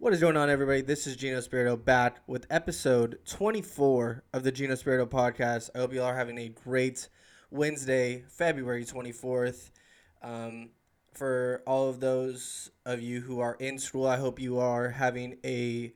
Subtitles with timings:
[0.00, 0.80] What is going on, everybody?
[0.80, 5.68] This is Gino Spirito back with episode 24 of the Gino Spirito podcast.
[5.74, 7.10] I hope you all are having a great
[7.50, 9.70] Wednesday, February 24th.
[10.22, 10.70] Um,
[11.12, 15.36] for all of those of you who are in school, I hope you are having
[15.44, 15.92] a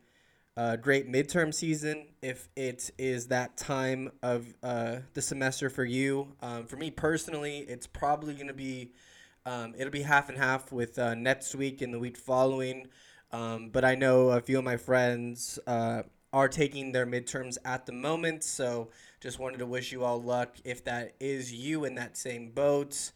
[0.54, 2.08] uh, great midterm season.
[2.20, 7.60] If it is that time of uh, the semester for you, um, for me personally,
[7.60, 8.92] it's probably going to be
[9.46, 12.88] um, it'll be half and half with uh, next week and the week following.
[13.34, 17.84] Um, but I know a few of my friends uh, are taking their midterms at
[17.84, 21.96] the moment, so just wanted to wish you all luck if that is you in
[21.96, 23.10] that same boat.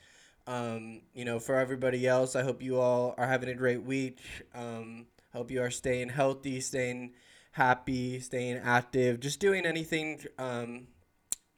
[0.48, 4.18] Um, you know, for everybody else, I hope you all are having a great week.
[4.56, 7.12] Um, hope you are staying healthy, staying
[7.52, 10.88] happy, staying active, just doing anything, um,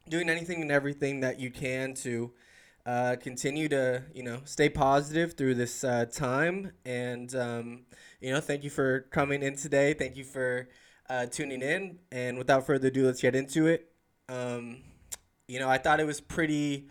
[0.07, 2.31] doing anything and everything that you can to
[2.85, 7.81] uh, continue to you know stay positive through this uh, time and um,
[8.21, 9.93] you know thank you for coming in today.
[9.93, 10.69] Thank you for
[11.09, 11.99] uh, tuning in.
[12.11, 13.91] And without further ado let's get into it.
[14.29, 14.77] Um,
[15.51, 16.87] you know i thought it was pretty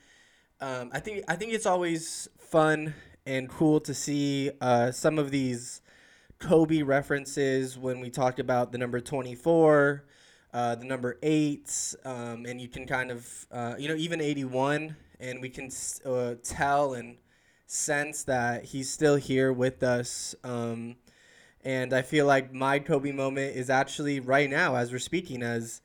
[0.61, 2.93] um, i think i think it's always fun
[3.25, 5.81] and cool to see uh, some of these
[6.39, 10.05] kobe references when we talk about the number 24
[10.53, 14.95] uh, the number eight um, and you can kind of uh, you know even 81
[15.19, 15.71] and we can
[16.05, 17.17] uh, tell and
[17.67, 20.35] sense that he's still here with us.
[20.43, 20.97] Um,
[21.65, 25.43] and I feel like my Kobe moment is actually right now as we're speaking.
[25.43, 25.83] As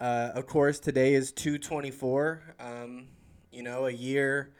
[0.00, 2.54] uh, of course today is two twenty four.
[2.58, 3.08] Um,
[3.52, 4.52] you know, a year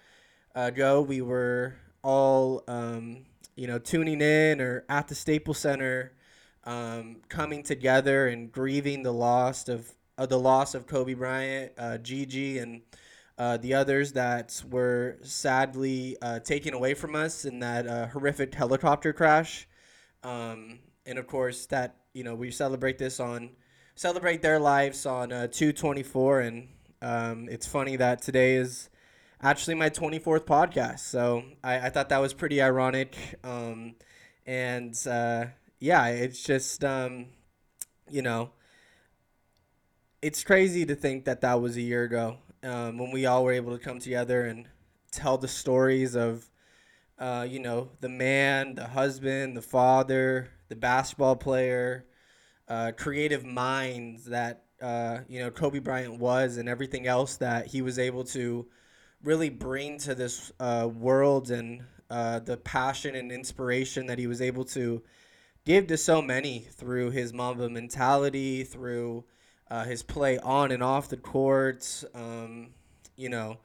[0.54, 3.24] ago we were all um,
[3.56, 6.12] you know tuning in or at the Staples Center,
[6.64, 11.96] um, coming together and grieving the loss of uh, the loss of Kobe Bryant, uh,
[11.98, 12.82] Gigi, and
[13.38, 18.54] uh, the others that were sadly uh, taken away from us in that uh, horrific
[18.54, 19.66] helicopter crash.
[20.22, 23.50] Um, and of course, that you know we celebrate this on
[23.94, 26.68] celebrate their lives on uh, 224 and
[27.02, 28.88] um, it's funny that today is
[29.42, 31.00] actually my 24th podcast.
[31.00, 33.16] So i, I thought that was pretty ironic.
[33.42, 33.96] Um,
[34.46, 35.46] and uh,
[35.80, 37.26] yeah it's just um,
[38.08, 38.50] you know
[40.22, 43.52] it's crazy to think that that was a year ago um, when we all were
[43.52, 44.66] able to come together and
[45.10, 46.48] tell the stories of,
[47.18, 52.06] uh, you know, the man, the husband, the father, the basketball player,
[52.68, 57.82] uh, creative minds that, uh, you know, Kobe Bryant was and everything else that he
[57.82, 58.66] was able to
[59.22, 64.40] really bring to this uh, world and uh, the passion and inspiration that he was
[64.40, 65.02] able to
[65.64, 69.24] give to so many through his Mamba mentality, through
[69.70, 72.04] uh, his play on and off the court.
[72.14, 72.68] Um,
[73.16, 73.58] you know,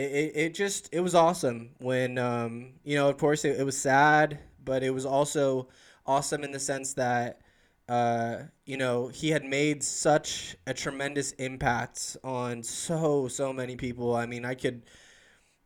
[0.00, 3.64] it, it, it, just it was awesome when um, you know of course it, it
[3.64, 5.68] was sad, but it was also
[6.06, 7.40] awesome in the sense that
[7.88, 14.16] uh, you know he had made such a tremendous impact on so so many people.
[14.16, 14.82] I mean, I could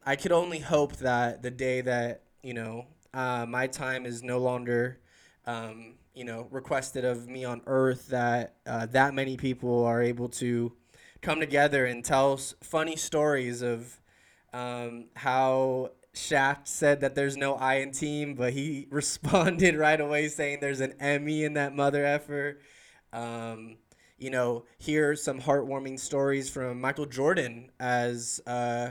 [0.05, 4.39] I could only hope that the day that you know uh, my time is no
[4.39, 4.99] longer
[5.47, 10.29] um, you know requested of me on earth that uh, that many people are able
[10.29, 10.73] to
[11.23, 14.01] come together and tell funny stories of
[14.55, 20.29] um, how Shaq said that there's no I in team, but he responded right away
[20.29, 22.61] saying there's an Emmy in that mother effer.
[23.13, 23.77] Um,
[24.17, 28.91] you know, hear some heartwarming stories from Michael Jordan as uh,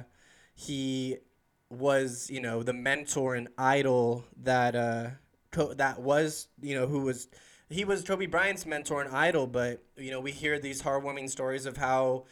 [0.54, 1.18] he
[1.70, 5.12] was, you know, the mentor and idol that uh,
[5.76, 7.30] that was you know who was
[7.70, 11.66] he was Kobe Bryant's mentor and idol, but you know we hear these heartwarming stories
[11.66, 12.26] of how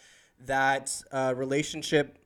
[0.46, 2.18] that uh, relationship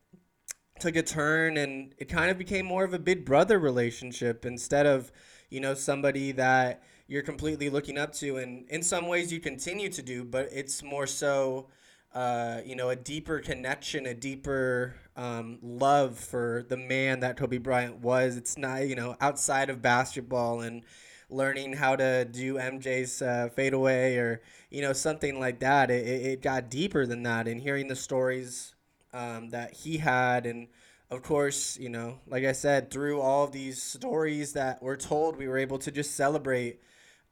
[0.80, 4.86] took a turn and it kind of became more of a big brother relationship instead
[4.86, 5.12] of
[5.50, 9.90] you know somebody that you're completely looking up to and in some ways you continue
[9.90, 11.68] to do but it's more so
[12.14, 17.58] uh, you know a deeper connection a deeper um, love for the man that Kobe
[17.58, 18.38] Bryant was.
[18.38, 20.84] It's not, you know, outside of basketball and
[21.30, 25.90] learning how to do MJ's uh, fadeaway or, you know, something like that.
[25.90, 27.48] It, it got deeper than that.
[27.48, 28.75] And hearing the stories
[29.16, 30.68] um, that he had and,
[31.10, 35.48] of course, you know, like I said, through all these stories that were told, we
[35.48, 36.82] were able to just celebrate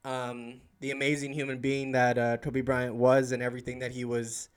[0.04, 4.48] um, the amazing human being that uh, Kobe Bryant was and everything that he was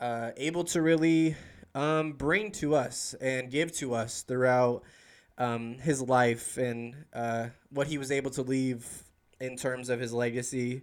[0.00, 1.36] uh, able to really
[1.74, 4.82] um, bring to us and give to us throughout
[5.38, 8.86] um, his life and uh, what he was able to leave
[9.40, 10.82] in terms of his legacy.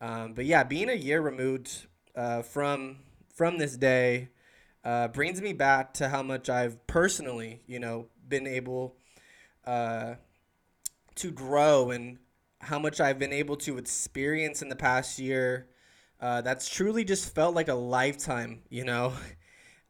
[0.00, 1.86] Um, but yeah, being a year removed
[2.16, 2.98] uh, from
[3.34, 4.28] from this day
[4.84, 8.96] uh, brings me back to how much I've personally, you know, been able
[9.66, 10.14] uh,
[11.16, 12.18] to grow and
[12.60, 15.68] how much I've been able to experience in the past year.
[16.20, 19.12] Uh, that's truly just felt like a lifetime, you know.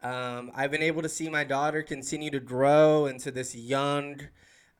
[0.03, 4.19] Um, I've been able to see my daughter continue to grow into this young,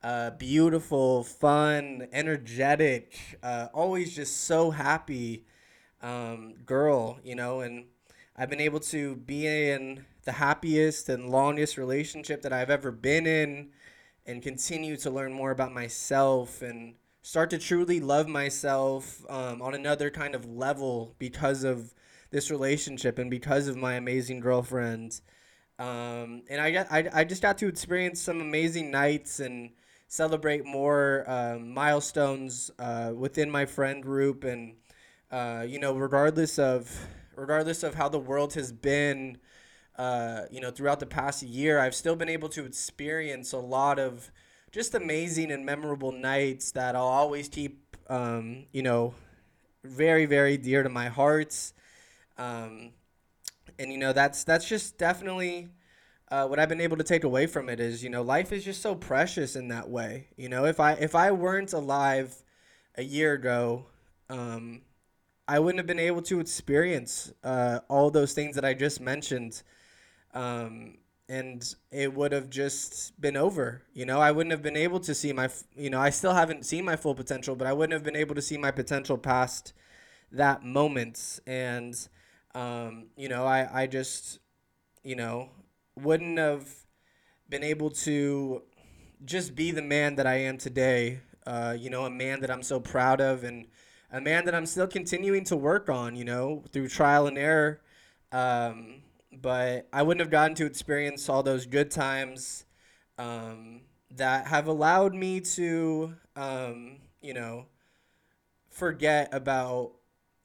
[0.01, 5.45] uh, beautiful, fun, energetic, uh, always just so happy
[6.01, 7.85] um, girl, you know, and
[8.35, 13.27] I've been able to be in the happiest and longest relationship that I've ever been
[13.27, 13.69] in
[14.25, 19.73] and continue to learn more about myself and start to truly love myself um, on
[19.73, 21.93] another kind of level because of
[22.29, 25.19] this relationship and because of my amazing girlfriend.
[25.77, 29.71] Um, and I, got, I, I just got to experience some amazing nights and
[30.07, 34.43] celebrate more uh, milestones uh, within my friend group.
[34.43, 34.75] And,
[35.31, 37.07] uh, you know, regardless of
[37.41, 39.35] regardless of how the world has been,
[39.97, 43.97] uh, you know, throughout the past year, I've still been able to experience a lot
[43.97, 44.31] of
[44.71, 49.15] just amazing and memorable nights that I'll always keep, um, you know,
[49.83, 51.73] very, very dear to my heart.
[52.37, 52.91] Um,
[53.79, 55.69] and you know, that's that's just definitely
[56.29, 58.63] uh, what I've been able to take away from it is, you know, life is
[58.63, 60.27] just so precious in that way.
[60.37, 62.43] You know, if I if I weren't alive
[62.95, 63.87] a year ago,
[64.29, 64.81] um,
[65.51, 69.63] I wouldn't have been able to experience uh, all those things that I just mentioned.
[70.33, 70.95] Um,
[71.27, 73.81] and it would have just been over.
[73.93, 76.65] You know, I wouldn't have been able to see my, you know, I still haven't
[76.65, 79.73] seen my full potential, but I wouldn't have been able to see my potential past
[80.31, 81.41] that moment.
[81.45, 81.97] And,
[82.55, 84.39] um, you know, I, I just,
[85.03, 85.49] you know,
[85.97, 86.69] wouldn't have
[87.49, 88.63] been able to
[89.25, 91.19] just be the man that I am today.
[91.45, 93.67] Uh, you know, a man that I'm so proud of and
[94.11, 97.81] a man that I'm still continuing to work on, you know, through trial and error.
[98.31, 102.65] Um, but I wouldn't have gotten to experience all those good times
[103.17, 103.81] um,
[104.11, 107.65] that have allowed me to, um, you know,
[108.69, 109.93] forget about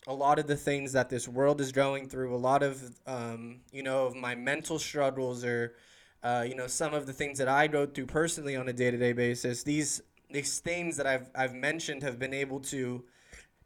[0.07, 3.61] a lot of the things that this world is going through, a lot of, um,
[3.73, 5.75] you know, of my mental struggles or,
[6.23, 8.93] uh, you know, some of the things that I go through personally on a day
[8.93, 9.65] to day basis.
[9.65, 13.05] These these things that I've I've mentioned have been able to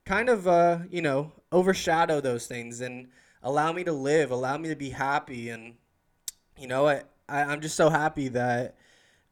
[0.05, 3.09] kind of, uh, you know, overshadow those things and
[3.43, 5.49] allow me to live, allow me to be happy.
[5.49, 5.75] And,
[6.59, 8.77] you know, I, I, I'm just so happy that,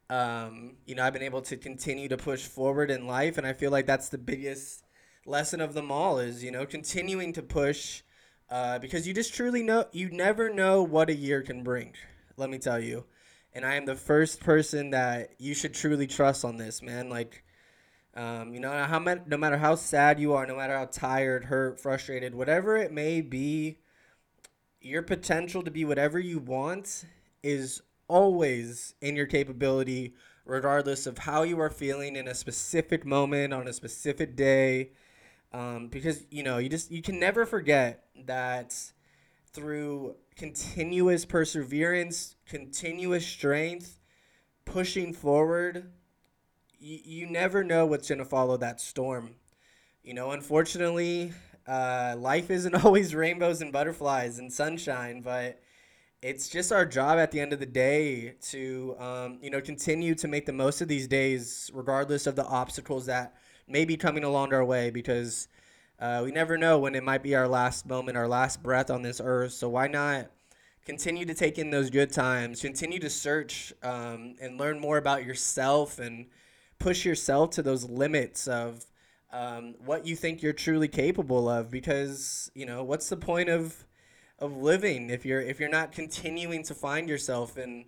[0.09, 3.37] um, you know, I've been able to continue to push forward in life.
[3.37, 4.83] And I feel like that's the biggest
[5.25, 8.01] lesson of them all is, you know, continuing to push
[8.49, 11.93] uh, because you just truly know, you never know what a year can bring.
[12.37, 13.05] Let me tell you.
[13.53, 17.09] And I am the first person that you should truly trust on this, man.
[17.09, 17.43] Like,
[18.15, 21.79] um, you know, how no matter how sad you are, no matter how tired, hurt,
[21.79, 23.79] frustrated, whatever it may be,
[24.81, 27.05] your potential to be whatever you want
[27.43, 30.15] is always in your capability,
[30.45, 34.91] regardless of how you are feeling in a specific moment on a specific day.
[35.51, 38.75] Um, because you know, you just you can never forget that
[39.51, 43.99] through continuous perseverance, continuous strength,
[44.65, 45.91] pushing forward,
[46.79, 49.35] you, you never know what's going to follow that storm.
[50.03, 51.33] You know, unfortunately,
[51.67, 55.61] uh, life isn't always rainbows and butterflies and sunshine, but
[56.21, 60.15] it's just our job at the end of the day to, um, you know, continue
[60.15, 63.35] to make the most of these days, regardless of the obstacles that
[63.67, 65.47] may be coming along our way, because
[65.99, 69.01] uh, we never know when it might be our last moment, our last breath on
[69.01, 69.53] this earth.
[69.53, 70.27] So why not
[70.85, 75.23] continue to take in those good times, continue to search um, and learn more about
[75.23, 76.25] yourself and
[76.79, 78.85] push yourself to those limits of
[79.31, 83.85] um, what you think you're truly capable of because you know what's the point of
[84.39, 87.85] of living if you're if you're not continuing to find yourself and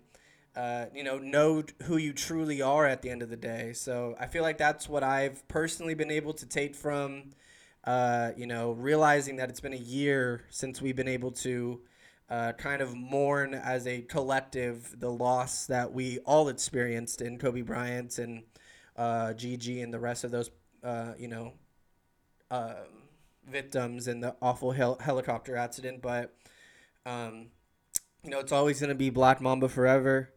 [0.54, 3.72] uh, you know know who you truly are at the end of the day.
[3.72, 7.30] So i feel like that's what i've personally been able to take from
[7.84, 11.80] uh, you know realizing that it's been a year since we've been able to
[12.30, 17.62] uh, kind of mourn as a collective the loss that we all experienced in kobe
[17.62, 18.42] bryant and
[18.96, 20.50] uh, Gigi and the rest of those,
[20.82, 21.52] uh, you know,
[22.50, 22.74] uh,
[23.48, 26.02] victims in the awful hel- helicopter accident.
[26.02, 26.34] But,
[27.06, 27.48] um,
[28.22, 30.32] you know, it's always going to be Black Mamba forever.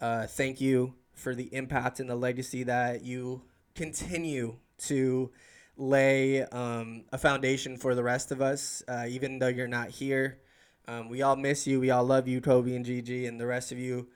[0.00, 3.42] Uh, thank you for the impact and the legacy that you
[3.74, 5.30] continue to
[5.76, 10.38] lay um, a foundation for the rest of us, uh, even though you're not here.
[10.88, 11.80] Um, we all miss you.
[11.80, 14.08] We all love you, Kobe and Gigi, and the rest of you.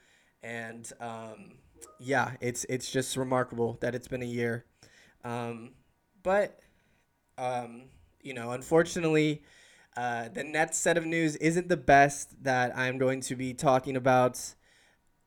[0.42, 1.58] And um,
[1.98, 4.64] yeah, it's it's just remarkable that it's been a year.
[5.24, 5.72] Um,
[6.22, 6.58] but
[7.38, 7.84] um,
[8.22, 9.42] you know, unfortunately,
[9.96, 13.96] uh, the next set of news isn't the best that I'm going to be talking
[13.96, 14.40] about.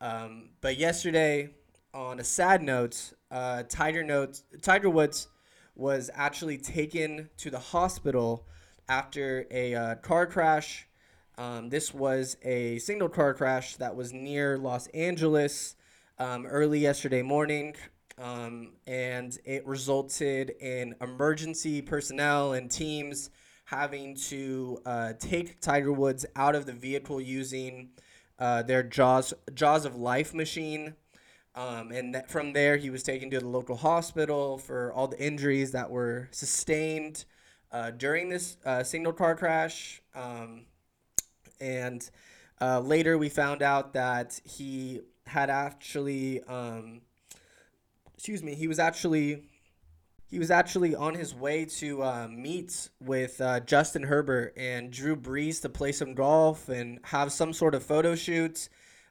[0.02, 1.50] Um, but yesterday,
[1.94, 5.28] on a sad note, uh, Tiger notes Tiger Woods
[5.76, 8.48] was actually taken to the hospital
[8.88, 10.88] after a uh, car crash.
[11.38, 15.76] Um, this was a single car crash that was near Los Angeles
[16.20, 17.76] um, early yesterday morning.
[18.18, 23.30] Um, and it resulted in emergency personnel and teams
[23.66, 27.90] having to uh, take Tiger Woods out of the vehicle using
[28.38, 30.96] uh, their Jaws Jaws of Life machine.
[31.56, 35.24] Um, and that from there, he was taken to the local hospital for all the
[35.24, 37.26] injuries that were sustained
[37.72, 40.02] uh, during this uh, signal car crash.
[40.16, 40.66] Um,
[41.60, 42.10] and
[42.60, 47.02] uh, later, we found out that he had actually, um,
[48.14, 49.50] excuse me, he was actually
[50.34, 55.16] he was actually on his way to uh, meet with uh, Justin Herbert and Drew
[55.16, 58.68] Brees to play some golf and have some sort of photo shoot.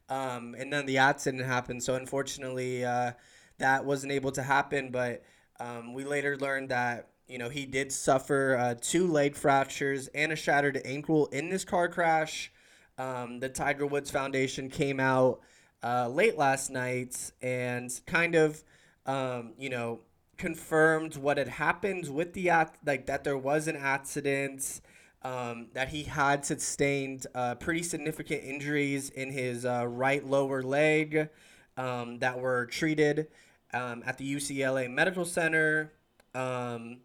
[0.08, 1.84] Um, and then the accident happened.
[1.84, 3.12] So unfortunately, uh,
[3.58, 4.90] that wasn't able to happen.
[4.90, 5.22] But
[5.60, 10.32] um, we later learned that you know he did suffer uh, two leg fractures and
[10.32, 12.52] a shattered ankle in this car crash.
[12.98, 15.40] Um, the Tiger Woods Foundation came out
[15.82, 18.62] uh, late last night and kind of
[19.06, 20.00] um, you know
[20.36, 24.80] confirmed what had happened with the act, like that there was an accident,
[25.22, 31.28] um, that he had sustained uh, pretty significant injuries in his uh, right lower leg
[31.76, 33.28] um, that were treated
[33.72, 35.92] um, at the UCLA Medical Center,
[36.34, 36.98] um,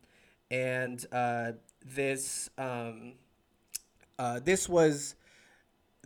[0.50, 1.52] and uh,
[1.86, 3.14] this um,
[4.18, 5.16] uh, this was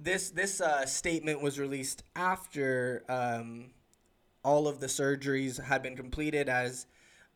[0.01, 3.71] this this uh, statement was released after um,
[4.43, 6.87] all of the surgeries had been completed as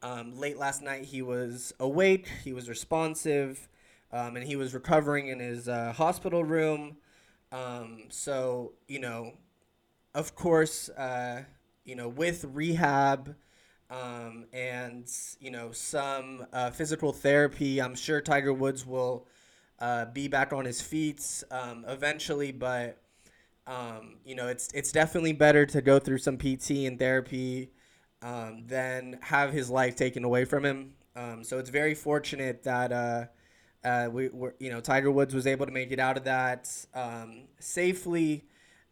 [0.02, 3.68] um, late last night, he was awake, he was responsive,
[4.12, 6.98] um, and he was recovering in his uh, hospital room.
[7.52, 9.34] Um, so, you know,
[10.14, 11.44] of course, uh,
[11.86, 13.36] you know, with rehab
[13.90, 19.26] um, and, you know, some uh, physical therapy, I'm sure Tiger Woods will
[19.80, 23.02] uh, be back on his feet um, eventually, but.
[23.68, 27.72] Um, you know, it's it's definitely better to go through some PT and therapy
[28.22, 30.94] um, than have his life taken away from him.
[31.16, 33.26] Um, so it's very fortunate that uh,
[33.84, 36.70] uh, we were, you know, Tiger Woods was able to make it out of that
[36.94, 38.46] um, safely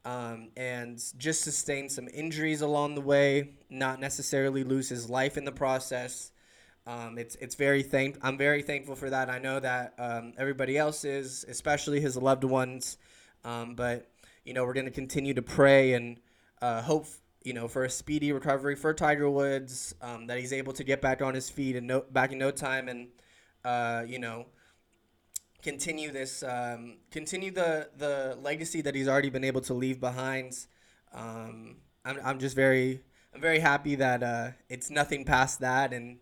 [0.05, 5.45] um, and just sustain some injuries along the way, not necessarily lose his life in
[5.45, 6.31] the process.
[6.85, 9.29] Um, it's it's very thank I'm very thankful for that.
[9.29, 12.97] I know that um, everybody else is, especially his loved ones.
[13.45, 14.09] Um, but
[14.43, 16.19] you know, we're going to continue to pray and
[16.61, 17.07] uh, hope
[17.43, 21.01] you know, for a speedy recovery for Tiger Woods, um, that he's able to get
[21.01, 23.07] back on his feet and no, back in no time, and
[23.65, 24.45] uh, you know,
[25.61, 30.57] continue this, um, continue the the legacy that he's already been able to leave behind.
[31.13, 33.01] Um, I'm I'm just very
[33.33, 36.19] I'm very happy that uh, it's nothing past that and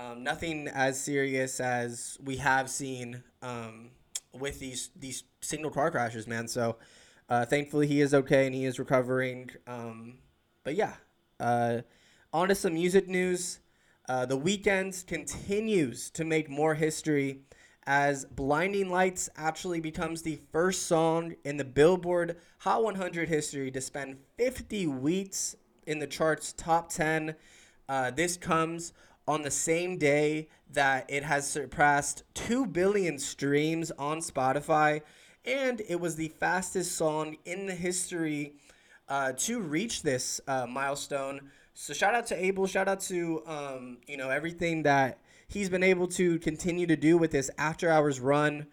[0.00, 3.90] um, nothing as serious as we have seen um,
[4.32, 6.48] with these these signal car crashes, man.
[6.48, 6.76] So.
[7.28, 9.48] Uh, thankfully, he is okay and he is recovering.
[9.64, 10.14] Um,
[10.64, 10.94] but yeah,
[11.38, 11.82] uh,
[12.32, 13.60] on to some music news.
[14.08, 17.42] Uh, the Weeknd continues to make more history
[17.86, 23.80] as Blinding Lights actually becomes the first song in the Billboard Hot 100 history to
[23.80, 25.54] spend 50 weeks
[25.86, 27.36] in the charts top 10.
[27.88, 28.92] Uh, this comes
[29.26, 35.02] on the same day that it has surpassed 2 billion streams on Spotify,
[35.44, 38.54] and it was the fastest song in the history
[39.08, 41.50] uh, to reach this uh, milestone.
[41.74, 42.66] So shout out to Abel.
[42.66, 47.18] Shout out to um, you know everything that he's been able to continue to do
[47.18, 48.66] with this after hours run.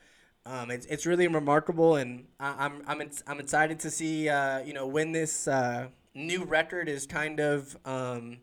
[0.45, 4.59] Um, it's, it's really remarkable, and I, am I'm, I'm I'm excited to see uh,
[4.59, 8.37] you know when this uh, new record is kind of um,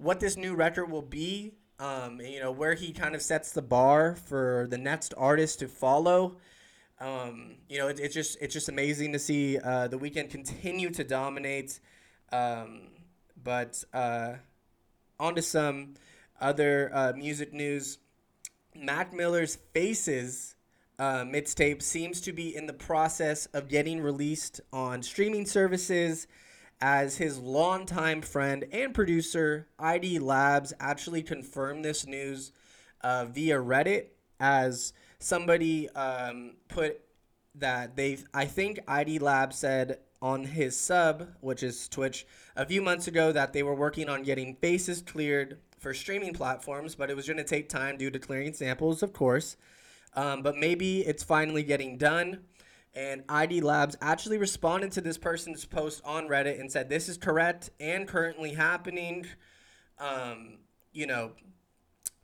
[0.00, 1.52] what this new record will be.
[1.78, 5.68] Um, you know where he kind of sets the bar for the next artist to
[5.68, 6.36] follow.
[7.00, 10.90] Um, you know, it, it's just it's just amazing to see uh, the Weeknd continue
[10.90, 11.80] to dominate.
[12.32, 12.88] Um,
[13.42, 14.34] but uh,
[15.18, 15.94] on to some
[16.40, 17.98] other uh, music news.
[18.74, 20.54] Mac Miller's Faces
[20.98, 26.26] uh, mixtape seems to be in the process of getting released on streaming services
[26.80, 32.52] as his longtime friend and producer ID Labs actually confirmed this news
[33.02, 34.06] uh, via Reddit
[34.38, 37.00] as somebody um, put
[37.54, 42.82] that they I think ID Labs said on his sub, which is Twitch, a few
[42.82, 47.16] months ago that they were working on getting faces cleared for streaming platforms, but it
[47.16, 49.56] was going to take time due to clearing samples, of course.
[50.14, 52.40] Um, but maybe it's finally getting done.
[52.94, 57.16] And ID Labs actually responded to this person's post on Reddit and said, This is
[57.16, 59.26] correct and currently happening.
[59.98, 60.58] Um,
[60.92, 61.32] you know,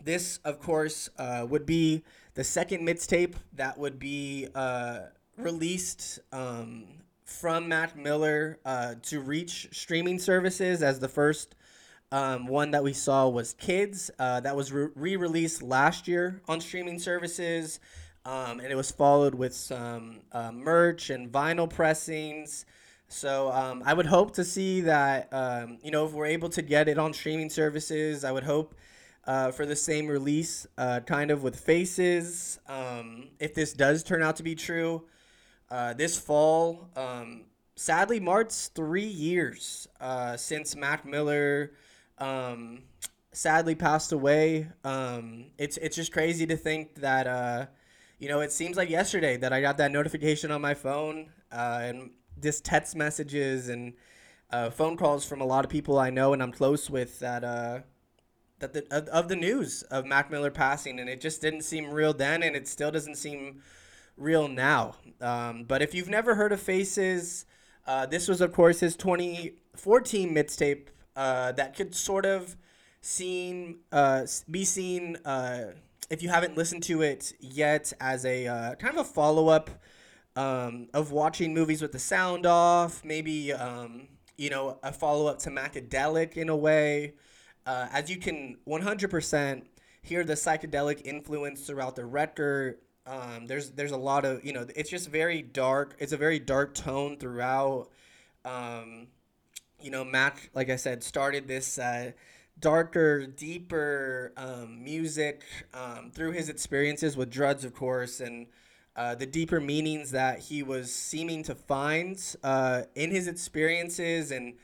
[0.03, 2.03] this, of course, uh, would be
[2.35, 5.01] the second mixtape that would be uh,
[5.37, 6.85] released um,
[7.25, 11.55] from Mac Miller uh, to reach streaming services as the first
[12.13, 14.11] um, one that we saw was Kids.
[14.19, 17.81] Uh, that was re released last year on streaming services.
[18.27, 22.67] Um, and it was followed with some uh, merch and vinyl pressings.
[23.07, 26.61] So um, I would hope to see that, um, you know, if we're able to
[26.61, 28.75] get it on streaming services, I would hope
[29.29, 32.59] uh, for the same release, uh, kind of with Faces.
[32.67, 35.05] Um, if this does turn out to be true,
[35.71, 37.45] uh, this fall, um,
[37.77, 41.75] sadly marks three years uh, since Mac Miller
[42.19, 42.83] um,
[43.31, 44.67] sadly passed away.
[45.59, 47.67] It's it's just crazy to think that uh,
[48.19, 51.81] you know it seems like yesterday that I got that notification on my phone uh,
[51.83, 52.11] and
[52.43, 53.95] just text messages and
[54.51, 57.45] uh, phone calls from a lot of people I know and I'm close with that
[57.45, 57.81] uh,
[58.59, 61.91] that the of, of the news of Mac Miller passing and it just didn't seem
[61.91, 63.63] real then and it still doesn't seem
[64.17, 64.97] real now.
[65.21, 67.45] Um, but if you've never heard of Faces,
[67.87, 72.57] uh, this was of course his 2014 mixtape uh, that could sort of
[73.01, 75.17] seen uh, be seen
[76.11, 79.71] if you haven't listened to it yet as a uh, kind of a follow up
[80.37, 85.39] um, of watching movies with the sound off, maybe um, you know a follow up
[85.41, 87.15] to Macadelic in a way.
[87.67, 89.63] Uh, as you can 100%
[90.03, 92.79] hear the psychedelic influence throughout the record.
[93.07, 95.97] Um, there's there's a lot of you know it's just very dark.
[95.99, 97.89] It's a very dark tone throughout.
[98.45, 99.09] Um,
[99.81, 102.13] you know, Mac, like I said, started this uh,
[102.59, 105.43] darker, deeper um, music
[105.75, 108.47] um, through his experiences with drugs, of course, and
[108.95, 114.55] uh, the deeper meanings that he was seeming to find uh, in his experiences and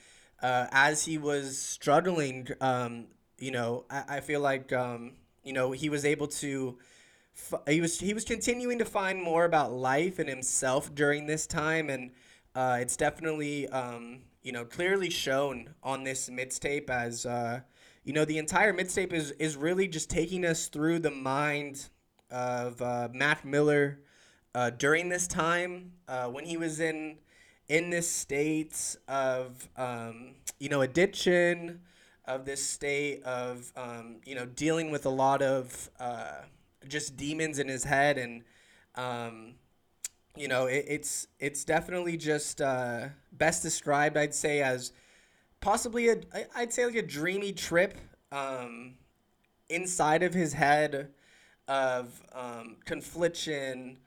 [0.43, 2.49] uh, as he was struggling.
[2.61, 3.07] Um,
[3.39, 5.13] you know, I, I feel like um,
[5.45, 6.79] you know he was able to.
[7.67, 11.89] He was he was continuing to find more about life and himself during this time,
[11.89, 12.11] and
[12.55, 17.61] uh, it's definitely um, you know, clearly shown on this mixtape as, uh,
[18.05, 21.89] you know, the entire mixtape is, is really just taking us through the mind
[22.31, 24.01] of uh, Mac Miller
[24.55, 27.19] uh, during this time uh, when he was in
[27.69, 31.81] in this state of, um, you know, addiction,
[32.27, 36.43] of this state of, um, you know, dealing with a lot of uh,
[36.87, 38.43] just demons in his head and,
[38.97, 39.55] um,
[40.37, 44.93] you know, it, it's it's definitely just uh, best described, I'd say, as
[45.63, 46.17] possibly a
[46.55, 47.97] I'd say like a dreamy trip
[48.31, 48.97] um,
[49.71, 51.09] inside of his head
[51.67, 53.99] of um, confliction.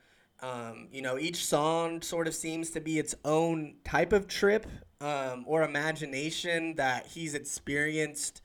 [0.41, 4.68] Um, you know, each song sort of seems to be its own type of trip
[5.02, 8.41] um, or imagination that he's experienced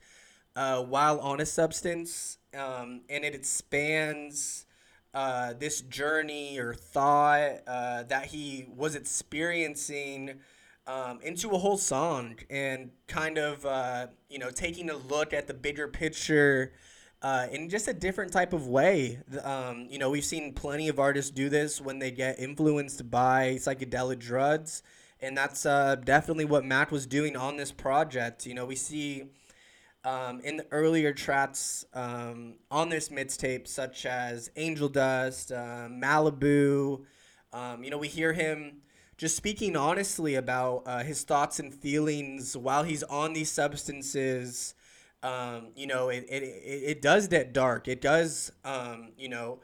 [0.55, 4.65] uh, while on a substance, um, and it expands
[5.13, 10.39] uh, this journey or thought uh, that he was experiencing
[10.87, 15.47] um, into a whole song and kind of uh, you know taking a look at
[15.47, 16.73] the bigger picture
[17.21, 19.19] uh, in just a different type of way.
[19.43, 23.57] Um, you know, we've seen plenty of artists do this when they get influenced by
[23.59, 24.81] psychedelic drugs,
[25.19, 28.45] and that's uh, definitely what Mac was doing on this project.
[28.45, 29.25] You know, we see
[30.03, 37.03] um, in the earlier tracks um, on this mixtape, such as Angel Dust, uh, Malibu.
[37.53, 38.81] Um, you know, we hear him
[39.21, 44.73] just speaking honestly about uh, his thoughts and feelings while he's on these substances.
[45.21, 47.87] Um, you know, it, it, it, does get dark.
[47.87, 49.59] It does, um, you know,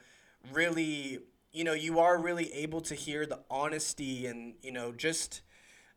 [0.53, 5.41] really, you know, you are really able to hear the honesty and, you know, just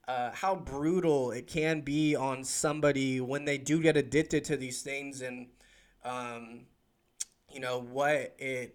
[0.08, 4.80] uh, how brutal it can be on somebody when they do get addicted to these
[4.80, 5.48] things and
[6.06, 6.60] um,
[7.52, 8.74] you know what it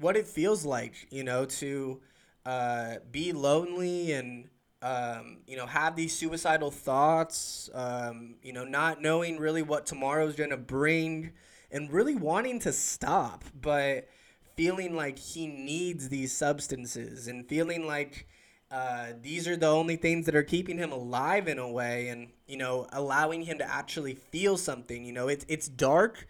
[0.00, 2.00] what it feels like you know to
[2.46, 4.48] uh, be lonely and
[4.82, 10.36] um, you know have these suicidal thoughts um, you know not knowing really what tomorrow's
[10.36, 11.32] gonna bring
[11.70, 14.08] and really wanting to stop but
[14.56, 18.28] feeling like he needs these substances and feeling like
[18.70, 22.28] uh, these are the only things that are keeping him alive in a way and
[22.46, 26.26] you know allowing him to actually feel something you know it's it's dark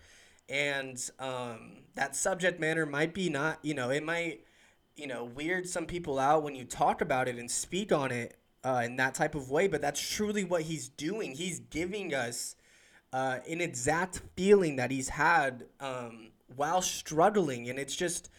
[0.48, 4.44] and um, that subject matter might be not you know it might
[4.96, 8.36] you know weird some people out when you talk about it and speak on it
[8.62, 12.56] uh, in that type of way but that's truly what he's doing he's giving us
[13.12, 18.30] uh, an exact feeling that he's had um, while struggling and it's just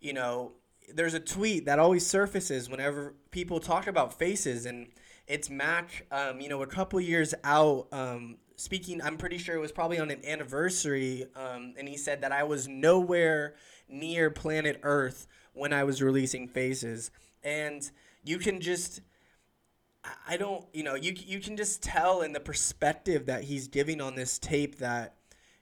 [0.00, 0.52] you know
[0.94, 4.86] there's a tweet that always surfaces whenever people talk about faces and
[5.26, 9.02] it's Mac, um, you know, a couple years out, um, speaking.
[9.02, 12.44] I'm pretty sure it was probably on an anniversary, um, and he said that I
[12.44, 13.54] was nowhere
[13.88, 17.10] near planet Earth when I was releasing Faces,
[17.42, 17.90] and
[18.24, 19.00] you can just.
[20.28, 24.00] I don't, you know, you you can just tell in the perspective that he's giving
[24.00, 25.16] on this tape that,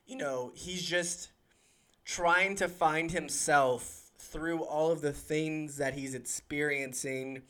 [0.05, 1.31] you know, he's just
[2.03, 7.41] trying to find himself through all of the things that he's experiencing.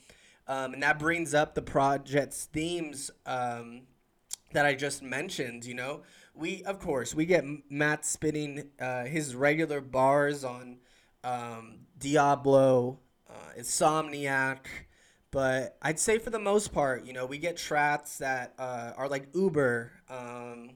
[0.48, 3.82] Um, and that brings up the project's themes um,
[4.54, 5.66] that I just mentioned.
[5.66, 6.04] You know,
[6.34, 10.78] we of course we get Mac spinning uh, his regular bars on
[11.26, 14.60] um, Diablo, uh, Insomniak,
[15.32, 19.10] but I'd say for the most part, you know, we get tracks that uh, are
[19.10, 20.72] like Uber, um,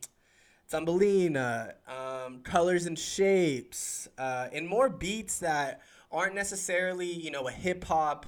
[0.67, 5.81] Thumbelina, um, Colors and Shapes, uh, and more beats that
[6.11, 8.25] aren't necessarily, you know, a hip hop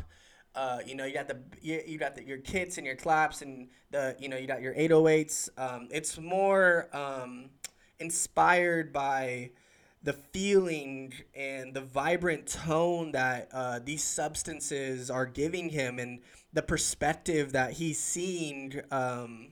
[0.54, 3.42] uh, you know, you got the you, you got the, your kits and your claps
[3.42, 5.50] and the you know you got your 808s.
[5.58, 7.50] Um, it's more um,
[8.00, 9.52] inspired by
[10.04, 16.20] the feeling and the vibrant tone that uh, these substances are giving him and
[16.54, 19.50] the perspective that he's seeing um,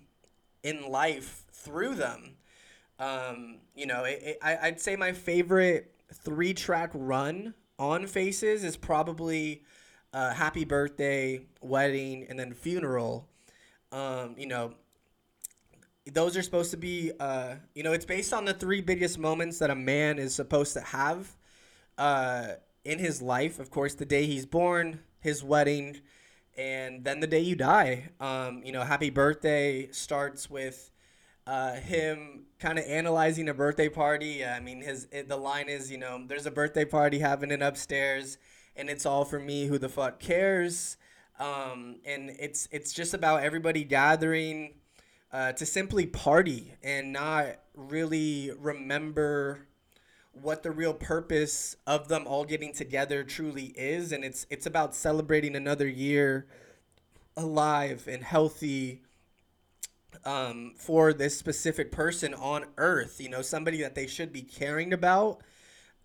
[0.63, 2.35] in life through them.
[2.97, 8.63] Um, you know, it, it, I, I'd say my favorite three track run on Faces
[8.63, 9.63] is probably
[10.13, 13.27] uh, happy birthday, wedding, and then funeral.
[13.91, 14.73] Um, you know,
[16.09, 19.59] those are supposed to be, uh, you know, it's based on the three biggest moments
[19.59, 21.35] that a man is supposed to have
[21.97, 23.59] uh, in his life.
[23.59, 25.97] Of course, the day he's born, his wedding,
[26.57, 28.09] and then the day you die.
[28.19, 30.91] Um, you know, happy birthday starts with
[31.47, 34.45] uh, him kind of analyzing a birthday party.
[34.45, 38.37] I mean, his it, the line is, you know, there's a birthday party happening upstairs
[38.79, 39.65] and it's all for me.
[39.65, 40.97] Who the fuck cares?
[41.39, 44.75] Um, and it's it's just about everybody gathering
[45.31, 49.67] uh, to simply party and not really remember
[50.33, 54.11] what the real purpose of them all getting together truly is.
[54.11, 56.47] And it's it's about celebrating another year
[57.35, 59.03] alive and healthy
[60.25, 64.93] um, for this specific person on earth you know somebody that they should be caring
[64.93, 65.41] about.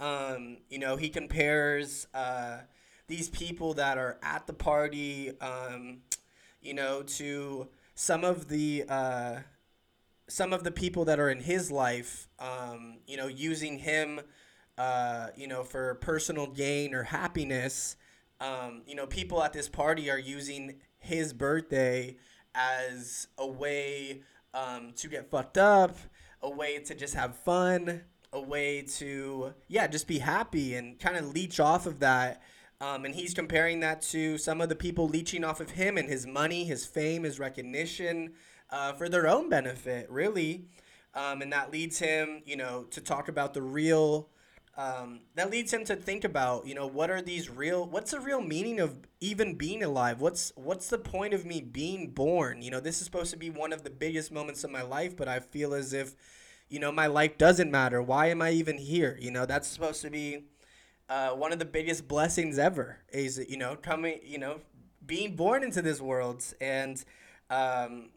[0.01, 2.59] Um, you know, he compares uh,
[3.07, 5.99] these people that are at the party, um,
[6.61, 9.37] you know, to some of the uh,
[10.29, 14.21] some of the people that are in his life, um, you know, using him,
[14.79, 17.97] uh, you know, for personal gain or happiness.
[18.41, 22.17] Um, you know, people at this party are using his birthday
[22.55, 25.97] as a way um, to get fucked up,
[26.43, 28.03] a way to just have fun,
[28.33, 32.43] a way to yeah just be happy and kind of leech off of that
[32.81, 36.09] um, and he's comparing that to some of the people leeching off of him and
[36.09, 38.33] his money his fame his recognition
[38.71, 40.67] uh, for their own benefit really
[41.15, 44.29] um, and that leads him you know to talk about the real
[44.77, 48.21] um, that leads him to think about you know what are these real what's the
[48.21, 52.71] real meaning of even being alive what's what's the point of me being born you
[52.71, 55.29] know this is supposed to be one of the biggest moments of my life but
[55.29, 56.17] i feel as if
[56.69, 58.03] you know, my life doesn't matter.
[58.03, 59.17] Why am I even here?
[59.21, 60.45] You know, that's supposed to be
[61.09, 64.61] uh, one of the biggest blessings ever is, you know, coming, you know,
[65.05, 66.45] being born into this world.
[66.61, 67.03] And,
[67.51, 68.11] um,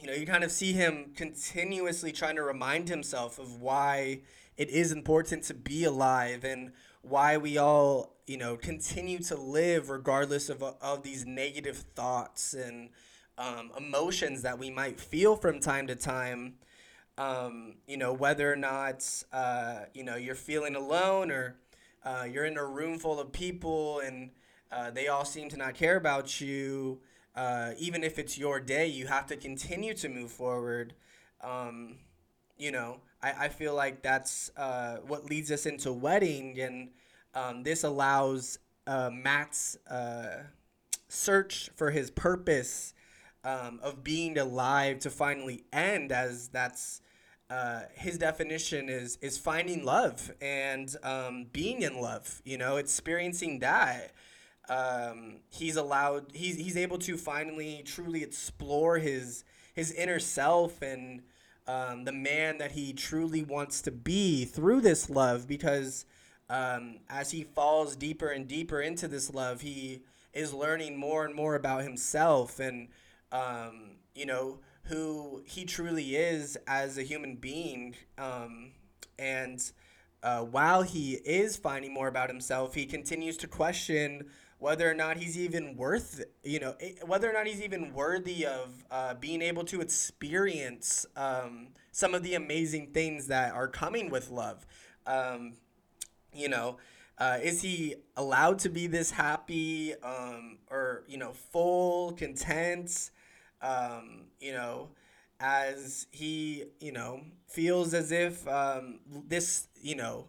[0.00, 4.20] you know, you kind of see him continuously trying to remind himself of why
[4.56, 9.90] it is important to be alive and why we all, you know, continue to live
[9.90, 12.90] regardless of, of these negative thoughts and
[13.38, 16.54] um, emotions that we might feel from time to time
[17.18, 21.56] um, you know, whether or not, uh, you know, you're feeling alone or
[22.04, 24.30] uh, you're in a room full of people and
[24.70, 27.00] uh, they all seem to not care about you,
[27.36, 30.94] uh, even if it's your day, you have to continue to move forward.
[31.42, 31.96] Um,
[32.56, 36.88] you know, I, I feel like that's uh, what leads us into wedding, and
[37.34, 39.76] um, this allows uh, Mac's
[41.08, 42.94] search for his purpose
[43.44, 47.00] um, of being alive to finally end as that's
[47.52, 53.58] uh, his definition is is finding love and um, being in love you know experiencing
[53.58, 54.12] that.
[54.68, 61.22] Um, he's allowed he's, he's able to finally truly explore his his inner self and
[61.66, 66.06] um, the man that he truly wants to be through this love because
[66.48, 71.34] um, as he falls deeper and deeper into this love he is learning more and
[71.34, 72.88] more about himself and
[73.30, 77.94] um, you know, who he truly is as a human being.
[78.18, 78.72] Um,
[79.18, 79.62] and
[80.22, 84.26] uh, while he is finding more about himself, he continues to question
[84.58, 88.46] whether or not he's even worth, you know, eh, whether or not he's even worthy
[88.46, 94.08] of uh, being able to experience um, some of the amazing things that are coming
[94.08, 94.64] with love.
[95.04, 95.54] Um,
[96.32, 96.76] you know,
[97.18, 103.10] uh, is he allowed to be this happy um, or, you know, full, content,
[103.62, 104.88] um, you know,
[105.40, 110.26] as he, you know, feels as if um, this, you know,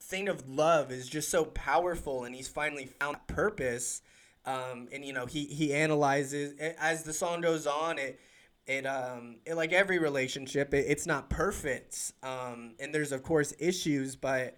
[0.00, 4.02] thing of love is just so powerful and he's finally found purpose.
[4.46, 8.20] Um, and, you know, he, he analyzes, as the song goes on, it,
[8.66, 13.52] it um it, like every relationship it, it's not perfect um and there's of course
[13.58, 14.56] issues but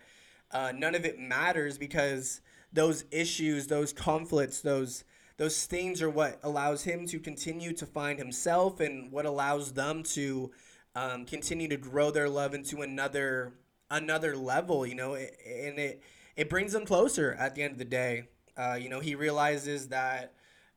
[0.52, 2.40] uh, none of it matters because
[2.72, 5.02] those issues those conflicts those
[5.36, 10.02] those things are what allows him to continue to find himself and what allows them
[10.02, 10.50] to
[10.94, 13.52] um, continue to grow their love into another
[13.90, 16.02] another level you know and it
[16.36, 18.24] it brings them closer at the end of the day
[18.56, 20.32] uh, you know he realizes that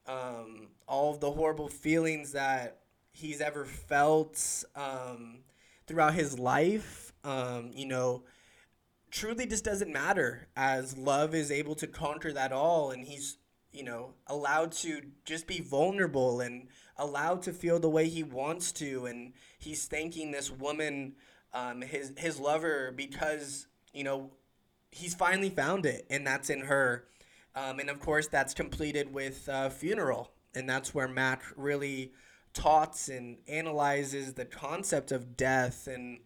[0.08, 2.80] um, all of the horrible feelings that
[3.12, 5.40] he's ever felt um,
[5.88, 7.14] throughout his life.
[7.24, 8.24] Um, you know,
[9.12, 13.38] truly just doesn't matter as love is able to conquer that all and he's
[13.72, 18.72] you know allowed to just be vulnerable and allowed to feel the way he wants
[18.72, 21.14] to and he's thanking this woman
[21.54, 24.32] um, his his lover because you know
[24.92, 27.06] he's finally found it and that's in her.
[27.56, 32.14] Um, and of course that's completed with uh, funeral and that's where mac really
[32.54, 36.20] taught and analyzes the concept of death and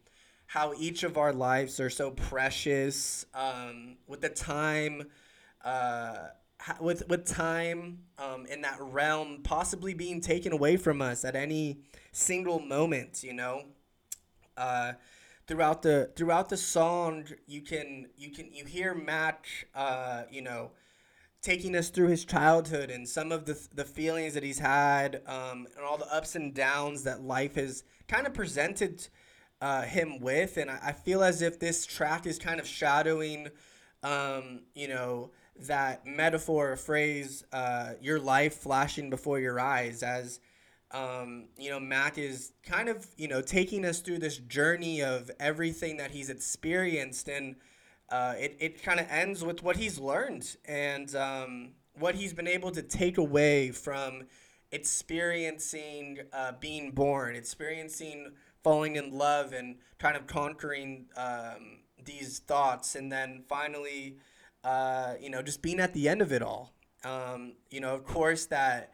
[0.46, 5.04] how each of our lives are so precious um, with the time
[5.64, 6.26] uh,
[6.80, 11.78] with with time um, in that realm possibly being taken away from us at any
[12.12, 13.62] single moment you know
[14.56, 14.92] uh,
[15.46, 20.70] throughout the throughout the song you can you can you hear Mac uh, you know
[21.44, 25.66] taking us through his childhood and some of the, the feelings that he's had um,
[25.76, 29.06] and all the ups and downs that life has kind of presented
[29.60, 30.56] uh, him with.
[30.56, 33.48] And I, I, feel as if this track is kind of shadowing,
[34.02, 40.40] um, you know, that metaphor or phrase, uh, your life flashing before your eyes as.
[40.90, 45.28] Um, you know, Mac is kind of, you know, taking us through this journey of
[45.40, 47.56] everything that he's experienced and
[48.10, 52.46] uh, it, it kind of ends with what he's learned and um, what he's been
[52.46, 54.24] able to take away from
[54.70, 62.94] experiencing uh, being born, experiencing falling in love and kind of conquering um, these thoughts,
[62.94, 64.16] and then finally,
[64.64, 66.72] uh, you know, just being at the end of it all.
[67.04, 68.92] Um, you know, of course, that.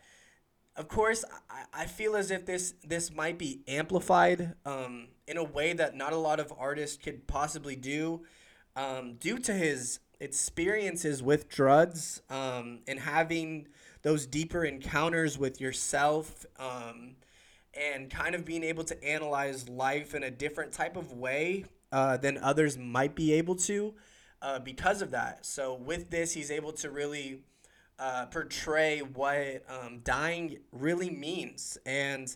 [0.76, 5.44] Of course, I, I feel as if this this might be amplified um, in a
[5.44, 8.22] way that not a lot of artists could possibly do
[8.76, 13.66] um, due to his experiences with drugs um, and having
[14.02, 17.16] those deeper encounters with yourself um,
[17.74, 22.16] and kind of being able to analyze life in a different type of way uh,
[22.16, 23.94] than others might be able to
[24.42, 25.44] uh, because of that.
[25.46, 27.42] So, with this, he's able to really
[27.98, 32.34] uh, portray what um, dying really means and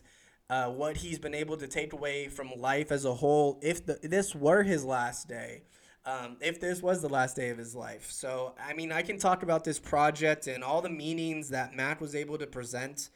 [0.49, 3.97] uh, what he's been able to take away from life as a whole if the,
[4.03, 5.63] this were his last day
[6.05, 8.11] um, if this was the last day of his life.
[8.11, 11.99] So, I mean, I can talk about this project and all the meanings that Mac
[11.99, 13.09] was able to present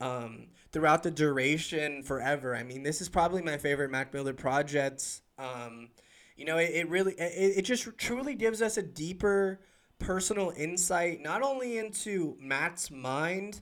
[0.00, 2.56] um, throughout the duration forever.
[2.56, 5.20] I mean, this is probably my favorite Mac Miller project.
[5.38, 5.90] Um,
[6.40, 9.60] you know, it, it really, it, it just truly gives us a deeper
[9.98, 13.60] personal insight, not only into Mac's mind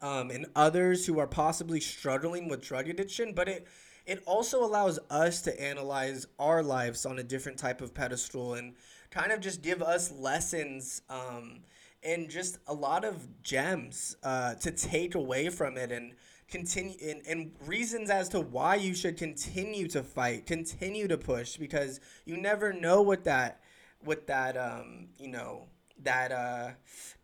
[0.00, 3.66] um, and others who are possibly struggling with drug addiction, but it
[4.06, 8.74] it also allows us to analyze our lives on a different type of pedestal and
[9.10, 11.60] kind of just give us lessons um,
[12.04, 15.90] and just a lot of gems uh, to take away from it.
[15.90, 16.14] And
[16.52, 21.56] continue and, and reasons as to why you should continue to fight continue to push
[21.56, 23.60] because you never know what that
[24.04, 25.66] what that um, you know
[26.04, 26.70] that uh,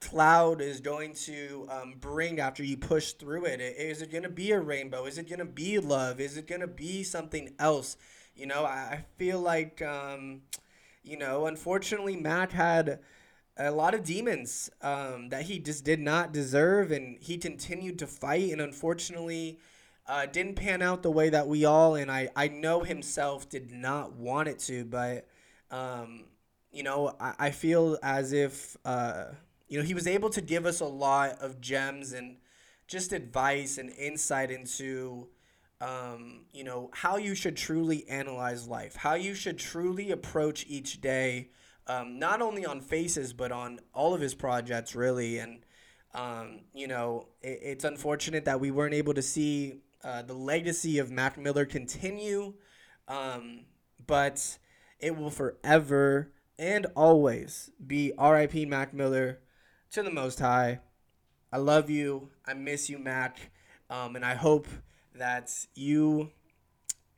[0.00, 3.60] cloud is going to um, bring after you push through it.
[3.60, 5.04] Is it going to be a rainbow?
[5.04, 6.20] Is it going to be love?
[6.20, 7.96] Is it going to be something else?
[8.36, 10.42] You know, I feel like, um,
[11.02, 13.00] you know, unfortunately, Mac had
[13.58, 18.06] a lot of demons um, that he just did not deserve, and he continued to
[18.06, 19.58] fight, and unfortunately,
[20.06, 23.70] uh, didn't pan out the way that we all, and I, I know himself did
[23.70, 25.26] not want it to, but
[25.70, 26.24] um,
[26.72, 29.26] you know, I, I feel as if, uh,
[29.68, 32.36] you know, he was able to give us a lot of gems and
[32.86, 35.28] just advice and insight into
[35.80, 41.00] um, you know, how you should truly analyze life, how you should truly approach each
[41.00, 41.50] day,
[41.88, 45.38] um, not only on Faces, but on all of his projects, really.
[45.38, 45.64] And,
[46.14, 50.98] um, you know, it, it's unfortunate that we weren't able to see uh, the legacy
[50.98, 52.54] of Mac Miller continue,
[53.08, 53.64] um,
[54.06, 54.58] but
[55.00, 58.66] it will forever and always be R.I.P.
[58.66, 59.40] Mac Miller
[59.92, 60.80] to the Most High.
[61.52, 62.30] I love you.
[62.46, 63.50] I miss you, Mac.
[63.88, 64.66] Um, and I hope
[65.14, 66.30] that you,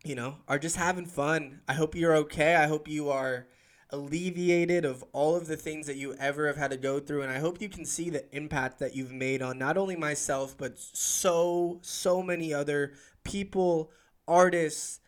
[0.04, 1.60] you know, are just having fun.
[1.66, 2.54] I hope you're okay.
[2.54, 3.46] I hope you are
[3.92, 7.22] alleviated of all of the things that you ever have had to go through.
[7.22, 10.56] And I hope you can see the impact that you've made on not only myself,
[10.56, 12.92] but so, so many other
[13.24, 13.90] people,
[14.26, 15.00] artists.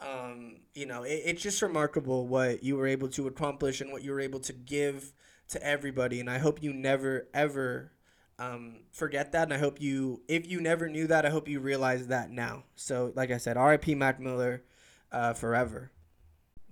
[0.00, 4.02] Um, you know, it, it's just remarkable what you were able to accomplish and what
[4.02, 5.12] you were able to give
[5.48, 6.20] to everybody.
[6.20, 7.92] And I hope you never, ever
[8.38, 9.44] um, forget that.
[9.44, 12.64] And I hope you, if you never knew that, I hope you realize that now.
[12.74, 14.64] So, like I said, RIP Mac Miller
[15.12, 15.92] uh, forever.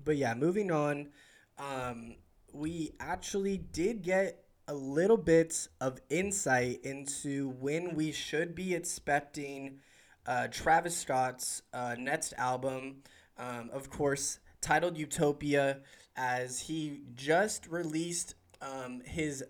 [0.04, 1.08] But yeah, moving on,
[1.58, 2.16] um,
[2.52, 9.80] we actually did get a little bit of insight into when we should be expecting
[10.26, 13.02] uh, Travis Scott's uh, next album.
[13.38, 15.80] Um, of course, titled Utopia,
[16.16, 19.42] as he just released um, his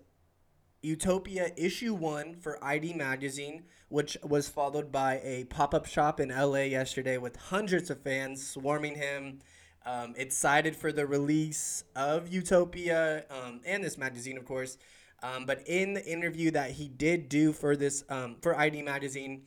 [0.81, 6.29] Utopia issue one for ID Magazine, which was followed by a pop up shop in
[6.29, 9.39] LA yesterday with hundreds of fans swarming him.
[9.85, 14.77] Um, cited for the release of Utopia um, and this magazine, of course.
[15.21, 19.43] Um, but in the interview that he did do for this um, for ID Magazine,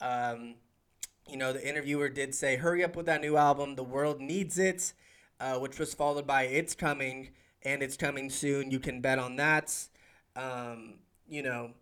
[0.00, 0.54] um,
[1.28, 3.74] you know, the interviewer did say, "Hurry up with that new album.
[3.74, 4.92] The world needs it,"
[5.38, 7.30] uh, which was followed by "It's coming."
[7.62, 8.70] and it's coming soon.
[8.70, 9.74] You can bet on that.
[10.36, 10.94] Um,
[11.28, 11.72] you know,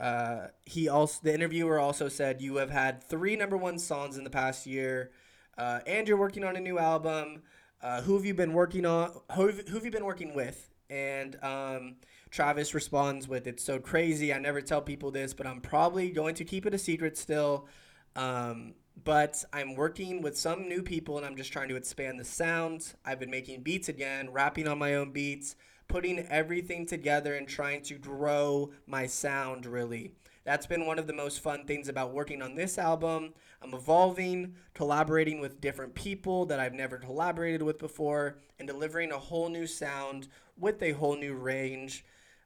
[0.00, 4.24] uh, he also the interviewer also said you have had three number one songs in
[4.24, 5.10] the past year,
[5.58, 7.42] uh, and you're working on a new album.
[7.86, 9.12] Uh, who have you been working on?
[9.36, 10.68] Who have, who have you been working with?
[10.90, 11.94] And um,
[12.30, 14.34] Travis responds with, "It's so crazy.
[14.34, 17.68] I never tell people this, but I'm probably going to keep it a secret still."
[18.16, 22.24] Um, but I'm working with some new people and I'm just trying to expand the
[22.24, 22.94] sound.
[23.04, 25.54] I've been making beats again, rapping on my own beats,
[25.86, 30.14] putting everything together and trying to grow my sound really.
[30.46, 33.34] That's been one of the most fun things about working on this album.
[33.60, 39.18] I'm evolving, collaborating with different people that I've never collaborated with before, and delivering a
[39.18, 42.04] whole new sound with a whole new range.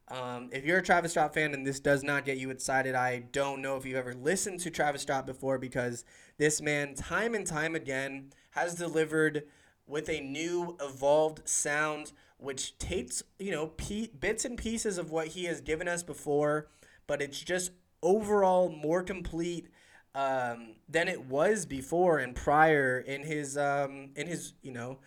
[0.08, 3.18] Um, if you're a Travis Scott fan and this does not get you excited, I
[3.32, 6.06] don't know if you've ever listened to Travis Scott before because
[6.38, 9.44] this man, time and time again, has delivered
[9.86, 15.28] with a new, evolved sound, which takes, you know, p- bits and pieces of what
[15.28, 16.68] he has given us before,
[17.06, 19.68] but it's just overall more complete
[20.14, 24.98] um, than it was before and prior in his, um, in his, you know,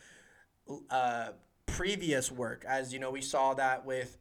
[0.89, 1.29] uh,
[1.65, 2.65] previous work.
[2.67, 4.17] As you know, we saw that with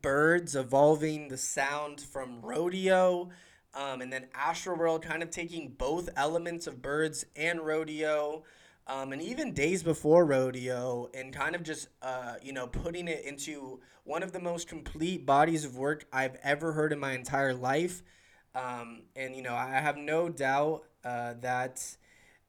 [0.00, 3.30] birds evolving the sound from rodeo.
[3.74, 8.44] Um, and then Astroworld kind of taking both elements of birds and rodeo,
[8.86, 13.24] um, and even days before rodeo, and kind of just uh, you know putting it
[13.24, 17.54] into one of the most complete bodies of work I've ever heard in my entire
[17.54, 18.02] life.
[18.54, 21.96] Um, and you know I have no doubt uh, that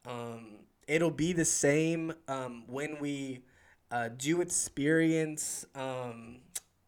[0.06, 3.44] um, it'll be the same um, when we
[3.90, 6.40] uh, do experience um,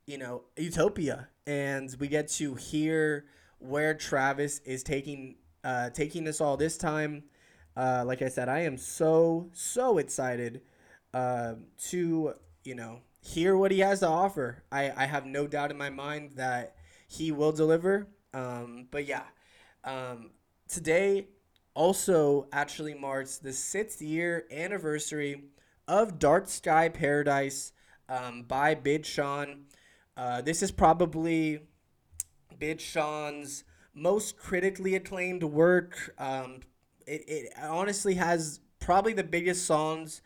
[0.07, 3.27] you know, Utopia, and we get to hear
[3.59, 7.25] where Travis is taking uh, taking us all this time.
[7.77, 10.63] Uh, like I said, I am so so excited
[11.13, 11.55] uh,
[11.89, 12.35] to
[12.65, 14.65] you know hear what he has to offer.
[14.73, 18.09] I I have no doubt in my mind that he will deliver.
[18.33, 19.25] Um, but yeah,
[19.85, 20.31] um,
[20.69, 21.29] today
[21.75, 25.45] also actually marks the sixth year anniversary
[25.87, 27.73] of Dark Sky Paradise
[28.09, 29.67] um, by Big Sean.
[30.17, 31.61] Uh, this is probably
[32.59, 36.15] Big Sean's most critically acclaimed work.
[36.19, 36.61] Um,
[37.07, 40.23] it, it honestly has probably the biggest songs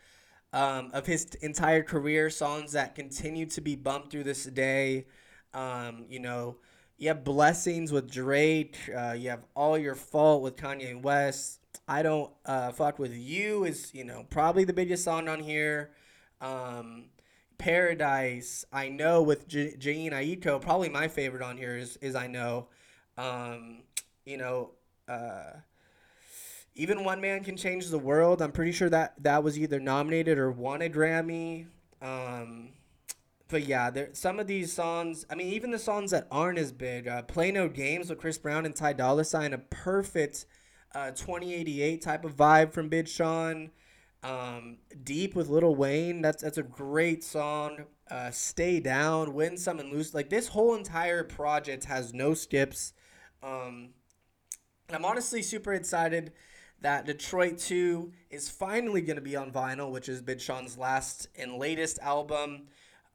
[0.53, 5.05] um, of his entire career, songs that continue to be bumped through this day.
[5.53, 6.57] Um, you know,
[6.97, 11.59] you have Blessings with Drake, uh, you have All Your Fault with Kanye West.
[11.87, 15.91] I don't uh, fuck with you is you know probably the biggest song on here.
[16.39, 17.05] Um,
[17.57, 22.25] Paradise, I know with J- Jhené Aiko, probably my favorite on here is, is I
[22.25, 22.67] know.
[23.17, 23.83] Um,
[24.25, 24.71] you know,
[25.07, 25.59] uh,
[26.75, 28.41] even One Man Can Change the World.
[28.41, 31.65] I'm pretty sure that that was either nominated or won a Grammy.
[32.01, 32.69] Um,
[33.49, 35.25] but yeah, there some of these songs.
[35.29, 37.07] I mean, even the songs that aren't as big.
[37.07, 40.45] Uh, Play No Games with Chris Brown and Ty Dolla Sign, a perfect
[40.95, 43.71] uh, 2088 type of vibe from Big Sean.
[44.23, 46.21] Um, Deep with Lil Wayne.
[46.21, 47.85] That's that's a great song.
[48.09, 50.13] Uh, Stay Down, Win Some and Lose.
[50.13, 52.93] Like this whole entire project has no skips.
[53.43, 53.89] Um,
[54.89, 56.31] I'm honestly super excited
[56.81, 61.27] that Detroit 2 is finally going to be on vinyl, which is Big Sean's last
[61.37, 62.63] and latest album.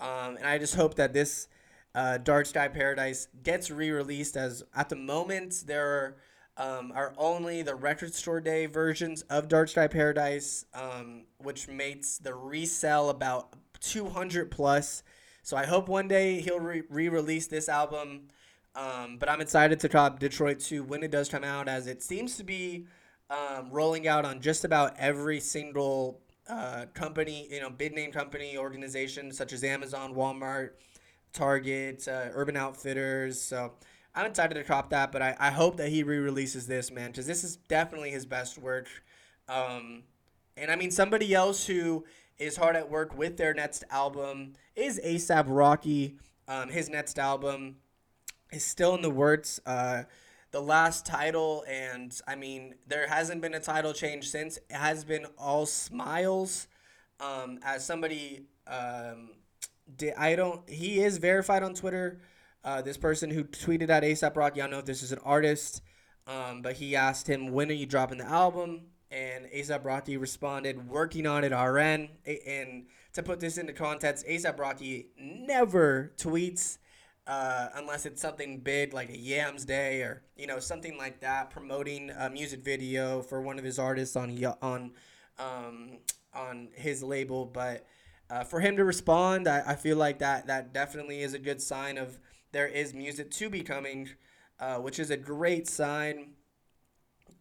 [0.00, 1.48] Um, and I just hope that this
[1.94, 6.16] uh, Dark Sky Paradise gets re released, as at the moment there are
[6.58, 12.18] um, are only the record store day versions of Dark Sky Paradise, um, which makes
[12.18, 15.02] the resell about 200 plus.
[15.42, 18.28] So I hope one day he'll re release this album.
[18.74, 22.02] Um, but I'm excited to drop Detroit 2 when it does come out, as it
[22.02, 22.86] seems to be
[23.30, 28.56] um, rolling out on just about every single uh, company, you know, big name company,
[28.56, 30.70] organization such as Amazon, Walmart,
[31.32, 33.40] Target, uh, Urban Outfitters.
[33.40, 33.72] So
[34.14, 37.26] I'm excited to drop that, but I, I hope that he re-releases this, man, because
[37.26, 38.86] this is definitely his best work.
[39.48, 40.04] Um,
[40.56, 42.04] and I mean, somebody else who
[42.38, 46.16] is hard at work with their next album is ASAP Rocky.
[46.48, 47.76] Um, his next album
[48.52, 49.60] is still in the works.
[49.66, 50.04] Uh,
[50.56, 54.56] the last title, and I mean, there hasn't been a title change since.
[54.56, 56.66] It has been all smiles.
[57.20, 59.32] Um, as somebody, um,
[59.98, 60.66] did, I don't.
[60.66, 62.20] He is verified on Twitter.
[62.64, 65.82] Uh, this person who tweeted at ASAP Rocky, I know if this is an artist,
[66.26, 68.86] um, but he asked him, when are you dropping the album?
[69.10, 72.08] And ASAP Rocky responded, working on it, RN.
[72.46, 76.78] And to put this into context, ASAP Rocky never tweets
[77.26, 81.50] uh, unless it's something big like a Yams Day or you know something like that,
[81.50, 84.92] promoting a music video for one of his artists on on
[85.38, 85.98] um,
[86.34, 87.44] on his label.
[87.44, 87.86] But
[88.30, 91.60] uh, for him to respond, I, I feel like that that definitely is a good
[91.60, 92.18] sign of
[92.52, 94.10] there is music to be coming,
[94.60, 96.32] uh, which is a great sign.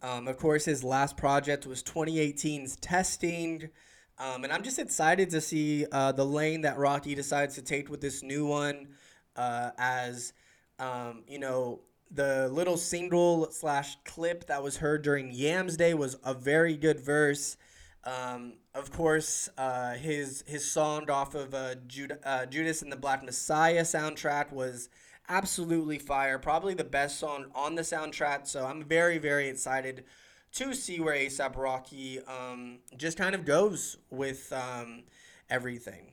[0.02, 3.70] Um, of course, his last project was 2018's Testing.
[4.18, 7.90] Um, and I'm just excited to see uh, the lane that Rocky decides to take
[7.90, 8.88] with this new one.
[9.36, 10.32] Uh, as,
[10.78, 11.80] um, you know,
[12.10, 17.00] the little single slash clip that was heard during Yams Day was a very good
[17.00, 17.56] verse.
[18.04, 22.96] Um, of course, uh, his his song off of uh, Jude, uh, Judas and the
[22.96, 24.88] Black Messiah soundtrack was
[25.28, 26.38] absolutely fire.
[26.38, 28.46] Probably the best song on the soundtrack.
[28.46, 30.04] So I'm very, very excited
[30.52, 35.02] to see where ASAP Rocky um, just kind of goes with um,
[35.50, 36.12] everything.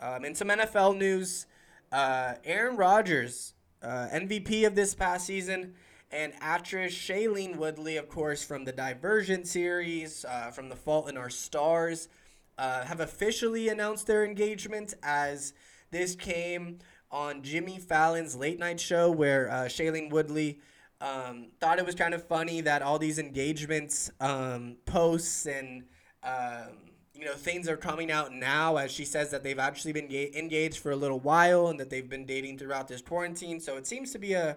[0.00, 1.46] Um, in some NFL news,
[1.92, 5.74] uh, Aaron Rodgers, uh, MVP of this past season,
[6.10, 11.16] and actress Shailene Woodley, of course, from the Divergent series, uh, from The Fault in
[11.16, 12.08] Our Stars,
[12.56, 15.52] uh, have officially announced their engagement as
[15.90, 16.78] this came
[17.10, 20.60] on Jimmy Fallon's late night show where uh, Shailene Woodley
[21.00, 25.84] um, thought it was kind of funny that all these engagements um, posts and
[26.22, 26.78] um,
[27.14, 30.32] you know things are coming out now as she says that they've actually been ga-
[30.36, 33.60] engaged for a little while and that they've been dating throughout this quarantine.
[33.60, 34.56] So it seems to be a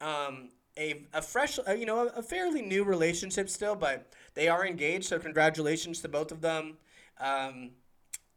[0.00, 4.48] um, a, a fresh, uh, you know, a, a, fairly new relationship still, but they
[4.48, 5.04] are engaged.
[5.04, 6.78] So congratulations to both of them.
[7.20, 7.72] Um,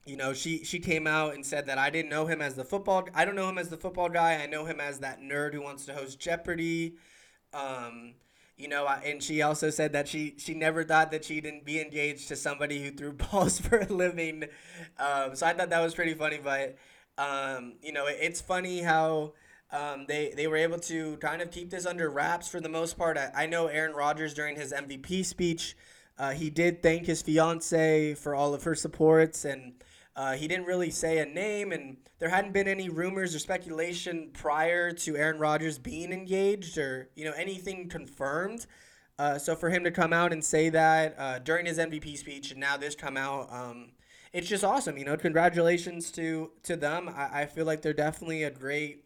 [0.05, 2.63] you know, she she came out and said that I didn't know him as the
[2.63, 3.07] football.
[3.15, 4.35] I don't know him as the football guy.
[4.35, 6.97] I know him as that nerd who wants to host Jeopardy.
[7.53, 8.13] Um,
[8.57, 11.81] you know, and she also said that she she never thought that she didn't be
[11.81, 14.45] engaged to somebody who threw balls for a living.
[14.97, 16.39] Um, so I thought that was pretty funny.
[16.43, 16.77] But
[17.17, 19.33] um, you know, it, it's funny how.
[19.71, 22.99] Um, they, they were able to kind of keep this under wraps for the most
[22.99, 23.17] part.
[23.17, 25.75] I, I know Aaron Rodgers during his MVP speech,
[26.17, 29.73] uh, he did thank his fiance for all of her supports and
[30.15, 34.29] uh, he didn't really say a name, and there hadn't been any rumors or speculation
[34.31, 38.65] prior to Aaron Rodgers being engaged or you know anything confirmed.
[39.19, 42.51] Uh, so for him to come out and say that uh, during his MVP speech,
[42.51, 43.91] and now this come out, um,
[44.33, 44.97] it's just awesome.
[44.97, 47.09] You know, congratulations to to them.
[47.09, 49.01] I, I feel like they're definitely a great.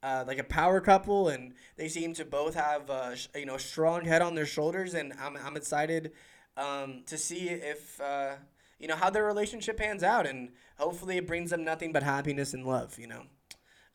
[0.00, 3.56] Uh, like a power couple, and they seem to both have uh, sh- you know
[3.56, 6.12] strong head on their shoulders, and I'm, I'm excited
[6.56, 8.36] um, to see if uh,
[8.78, 12.54] you know, how their relationship pans out, and hopefully it brings them nothing but happiness
[12.54, 13.22] and love, you know.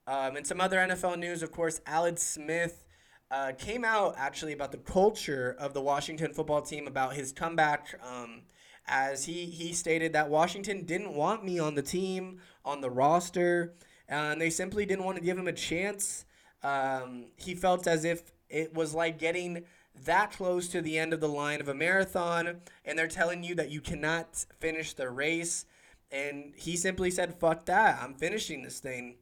[0.06, 2.86] Um, and some other NFL news, of course, Alex Smith
[3.32, 8.00] uh, came out actually about the culture of the Washington football team, about his comeback.
[8.04, 8.44] Um,
[8.86, 13.74] as he, he stated that Washington didn't want me on the team, on the roster,
[14.10, 16.26] and they simply didn't want to give him a chance.
[16.62, 19.64] Um, he felt as if it was like getting
[20.06, 23.56] that close to the end of the line of a marathon and they're telling you
[23.56, 25.66] that you cannot finish the race.
[26.12, 29.16] And he simply said, fuck that, I'm finishing this thing.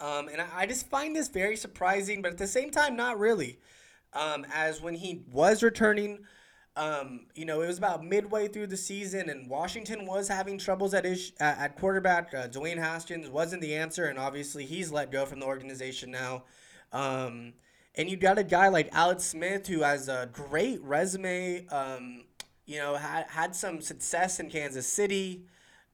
[0.00, 3.18] Um, and I, I just find this very surprising, but at the same time, not
[3.18, 3.58] really.
[4.12, 6.20] Um, as when he was returning,
[6.76, 10.92] um, you know, it was about midway through the season, and Washington was having troubles
[10.92, 12.34] at ish, at, at quarterback.
[12.34, 16.44] Uh, Dwayne Haskins wasn't the answer, and obviously he's let go from the organization now.
[16.92, 17.54] Um,
[17.96, 21.66] and you got a guy like Alex Smith who has a great resume.
[21.68, 22.24] Um,
[22.66, 25.46] you know, had had some success in Kansas City,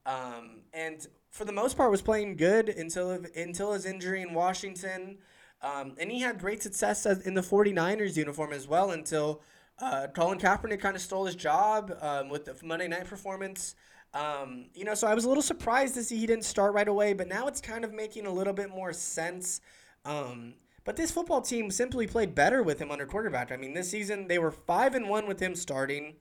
[0.05, 5.17] um, and for the most part was playing good until until his injury in Washington.
[5.61, 9.41] Um, and he had great success in the 49ers uniform as well until
[9.79, 13.75] uh, Colin Kaepernick kind of stole his job um, with the Monday night performance.
[14.13, 16.87] Um, you know, so I was a little surprised to see he didn't start right
[16.87, 19.61] away, but now it's kind of making a little bit more sense.
[20.05, 20.55] Um,
[20.85, 23.51] but this football team simply played better with him under quarterback.
[23.51, 26.15] I mean, this season they were five and one with him starting.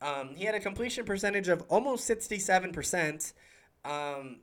[0.00, 3.32] Um, he had a completion percentage of almost sixty-seven percent.
[3.84, 4.40] Um,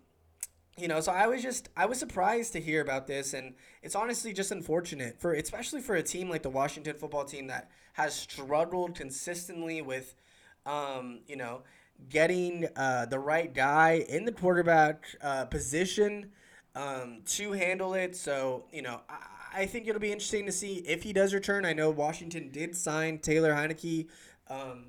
[0.77, 3.53] you know, so I was just I was surprised to hear about this, and
[3.83, 7.69] it's honestly just unfortunate for especially for a team like the Washington football team that
[7.93, 10.15] has struggled consistently with,
[10.65, 11.61] um, you know,
[12.09, 16.31] getting uh, the right guy in the quarterback uh, position
[16.73, 18.15] um, to handle it.
[18.15, 19.17] So you know, I,
[19.55, 21.65] I think it'll be interesting to see if he does return.
[21.65, 24.07] I know Washington did sign Taylor Heinicke,
[24.49, 24.85] um,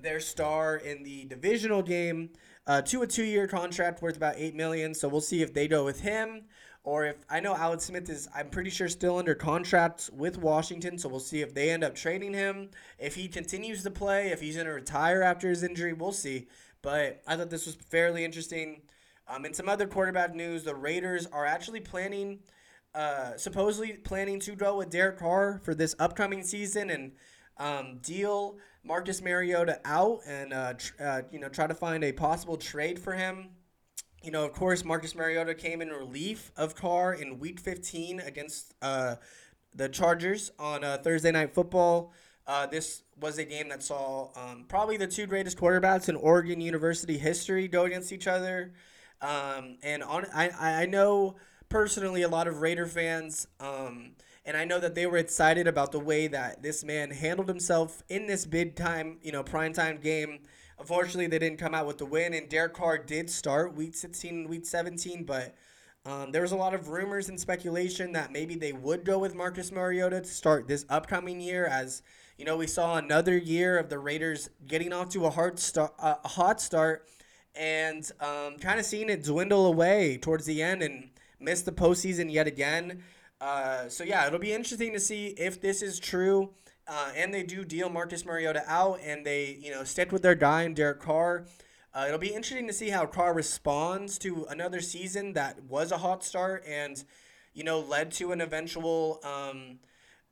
[0.00, 2.30] their star in the divisional game
[2.66, 4.94] uh, to a two-year contract worth about eight million.
[4.94, 6.42] So we'll see if they go with him,
[6.84, 10.98] or if I know Alex Smith is, I'm pretty sure still under contract with Washington.
[10.98, 12.70] So we'll see if they end up trading him.
[12.98, 16.48] If he continues to play, if he's gonna retire after his injury, we'll see.
[16.80, 18.82] But I thought this was fairly interesting.
[19.28, 22.40] Um, in some other quarterback news, the Raiders are actually planning,
[22.94, 27.12] uh, supposedly planning to go with Derek Carr for this upcoming season and
[27.58, 32.12] um, deal Marcus Mariota out and uh, tr- uh, you know try to find a
[32.12, 33.50] possible trade for him.
[34.22, 38.72] You know, of course, Marcus Mariota came in relief of Carr in Week 15 against
[38.80, 39.16] uh,
[39.74, 42.12] the Chargers on uh, Thursday Night Football.
[42.46, 46.60] Uh, this was a game that saw um, probably the two greatest quarterbacks in Oregon
[46.60, 48.72] University history go against each other.
[49.20, 51.36] Um, and on, I, I know
[51.72, 54.12] personally a lot of Raider fans um,
[54.44, 58.02] and I know that they were excited about the way that this man handled himself
[58.10, 60.40] in this big time, you know, prime time game.
[60.78, 64.34] Unfortunately, they didn't come out with the win, and Derek Carr did start week 16
[64.34, 65.54] and week 17, but
[66.04, 69.34] um, there was a lot of rumors and speculation that maybe they would go with
[69.34, 72.02] Marcus Mariota to start this upcoming year, as
[72.36, 75.94] you know, we saw another year of the Raiders getting off to a hard start,
[76.00, 77.08] a hot start,
[77.54, 81.11] and um, kind of seeing it dwindle away towards the end and
[81.42, 83.02] miss the postseason yet again.
[83.40, 86.50] Uh, so yeah, it'll be interesting to see if this is true.
[86.86, 90.34] Uh, and they do deal Marcus Mariota out, and they you know stick with their
[90.34, 91.46] guy and Derek Carr.
[91.94, 95.98] Uh, it'll be interesting to see how Carr responds to another season that was a
[95.98, 97.04] hot start and
[97.52, 99.78] you know led to an eventual um,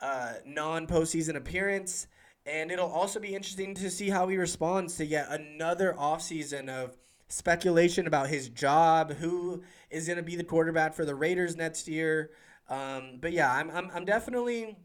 [0.00, 2.06] uh, non postseason appearance.
[2.46, 6.96] And it'll also be interesting to see how he responds to yet another offseason of
[7.28, 11.88] speculation about his job, who is going to be the quarterback for the Raiders next
[11.88, 12.30] year.
[12.68, 14.76] Um, but yeah, I'm, I'm, I'm definitely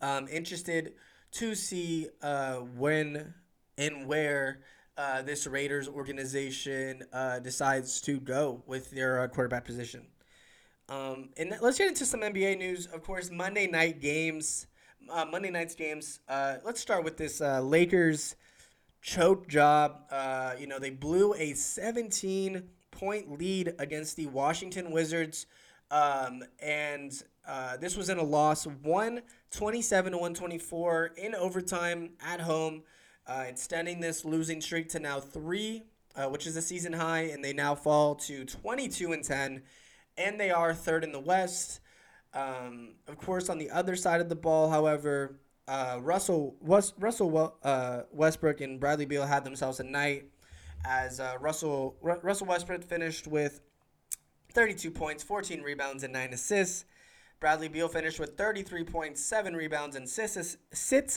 [0.00, 0.94] um, interested
[1.32, 3.34] to see uh, when
[3.76, 4.60] and where
[4.96, 10.06] uh, this Raiders organization uh, decides to go with their uh, quarterback position.
[10.88, 12.86] Um, and let's get into some NBA news.
[12.86, 14.66] Of course, Monday night games,
[15.10, 16.20] uh, Monday night's games.
[16.28, 18.34] Uh, let's start with this Lakers
[19.00, 20.00] choke job.
[20.58, 25.46] you know, they blew a 17 point lead against the Washington Wizards.
[25.90, 27.12] Um, and
[27.46, 32.82] uh, this was in a loss, 127 to 124 in overtime at home,
[33.26, 35.84] uh, extending this losing streak to now three,
[36.16, 39.62] uh, which is a season high, and they now fall to 22 and 10,
[40.18, 41.80] and they are third in the West.
[42.34, 48.02] Um, of course, on the other side of the ball, however, uh, Russell Russell uh,
[48.10, 50.30] Westbrook and Bradley Beal had themselves a night
[50.84, 53.60] as uh, Russell Russell Westbrook finished with
[54.52, 56.84] 32 points, 14 rebounds, and 9 assists.
[57.40, 60.56] Bradley Beal finished with 33 points, 7 rebounds, and 6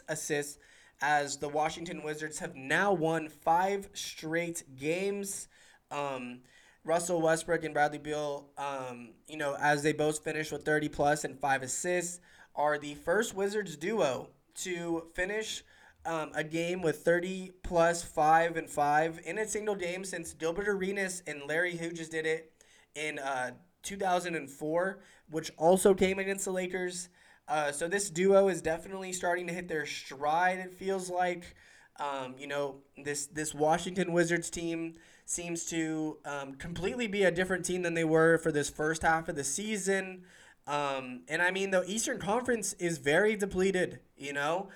[0.08, 0.58] assists
[1.02, 5.48] as the Washington Wizards have now won five straight games.
[5.90, 6.42] Um,
[6.84, 11.24] Russell Westbrook and Bradley Beal, um, you know, as they both finished with 30 plus
[11.24, 12.20] and 5 assists,
[12.56, 15.64] are the first Wizards duo to finish
[16.06, 20.68] um, a game with 30 plus 5 and 5 in a single game since Gilbert
[20.68, 22.52] Arenas and Larry Hughes did it
[22.96, 23.52] in uh,
[23.84, 25.00] 2004,
[25.30, 27.10] which also came against the Lakers.
[27.48, 30.60] Uh, so this duo is definitely starting to hit their stride.
[30.60, 31.56] It feels like,
[32.00, 34.96] um, you know, this this Washington Wizards team
[35.26, 39.28] seems to um, completely be a different team than they were for this first half
[39.28, 40.24] of the season.
[40.68, 44.00] Um, and I mean, the Eastern Conference is very depleted.
[44.16, 44.70] You know,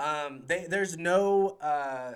[0.00, 1.58] um, they, there's no.
[1.60, 2.14] Uh,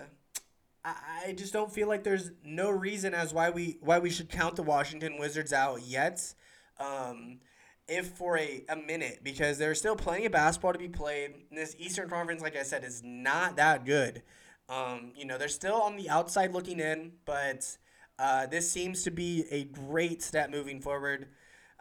[0.84, 0.94] I,
[1.26, 4.56] I just don't feel like there's no reason as why we why we should count
[4.56, 6.34] the Washington Wizards out yet.
[6.78, 7.40] Um,
[7.86, 11.34] if for a, a minute because there's still plenty of basketball to be played.
[11.50, 14.22] And this Eastern Conference, like I said, is not that good.
[14.68, 17.76] Um, you know, they're still on the outside looking in, but
[18.18, 21.28] uh, this seems to be a great step moving forward.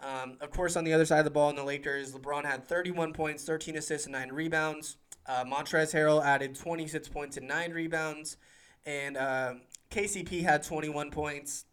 [0.02, 2.68] Um, of course, on the other side of the ball in the Lakers, LeBron had
[2.68, 4.98] 31 points, 13 assists, and 9 rebounds.
[5.26, 8.38] Uh, Montrezl Harrell added 26 points and 9 rebounds.
[8.86, 9.54] And uh,
[9.92, 11.66] KCP had 21 points.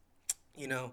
[0.57, 0.93] You know,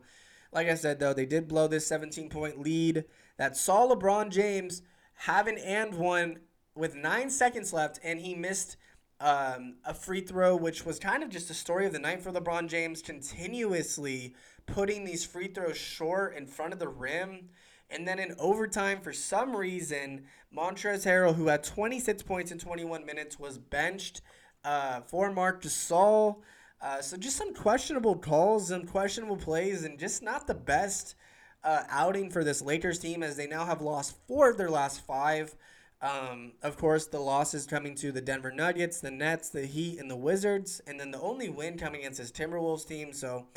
[0.51, 3.05] like I said, though, they did blow this 17 point lead
[3.37, 4.81] that saw LeBron James
[5.21, 6.39] have an and one
[6.75, 8.77] with nine seconds left, and he missed
[9.19, 12.31] um, a free throw, which was kind of just a story of the night for
[12.31, 14.35] LeBron James, continuously
[14.67, 17.49] putting these free throws short in front of the rim.
[17.89, 20.25] And then in overtime, for some reason,
[20.55, 24.21] Montrezl Harrell, who had 26 points in 21 minutes, was benched
[24.65, 26.37] uh, for Marc Gasol.
[26.81, 31.15] Uh, so just some questionable calls, some questionable plays, and just not the best
[31.63, 35.05] uh, outing for this Lakers team as they now have lost four of their last
[35.05, 35.55] five.
[36.01, 40.11] Um, of course, the losses coming to the Denver Nuggets, the Nets, the Heat, and
[40.11, 43.13] the Wizards, and then the only win coming against this Timberwolves team.
[43.13, 43.47] So,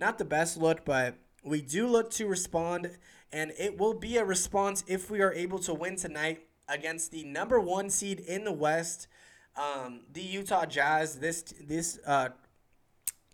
[0.00, 1.14] not the best look, but
[1.44, 2.90] we do look to respond,
[3.32, 7.24] and it will be a response if we are able to win tonight against the
[7.24, 9.08] number one seed in the West,
[9.56, 11.18] um, the Utah Jazz.
[11.18, 12.30] This this uh,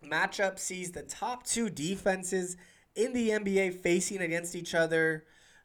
[0.05, 2.57] matchup sees the top two defenses
[2.95, 5.25] in the NBA facing against each other.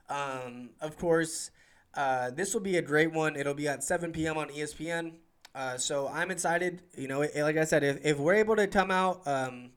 [0.10, 1.52] Um, of course,
[1.94, 3.36] uh, this will be a great one.
[3.36, 4.38] It'll be at 7 p.m.
[4.38, 5.14] on ESPN.
[5.54, 6.84] Uh, so I'm excited.
[6.96, 9.72] You know, like I said, if, if we're able to come out, um,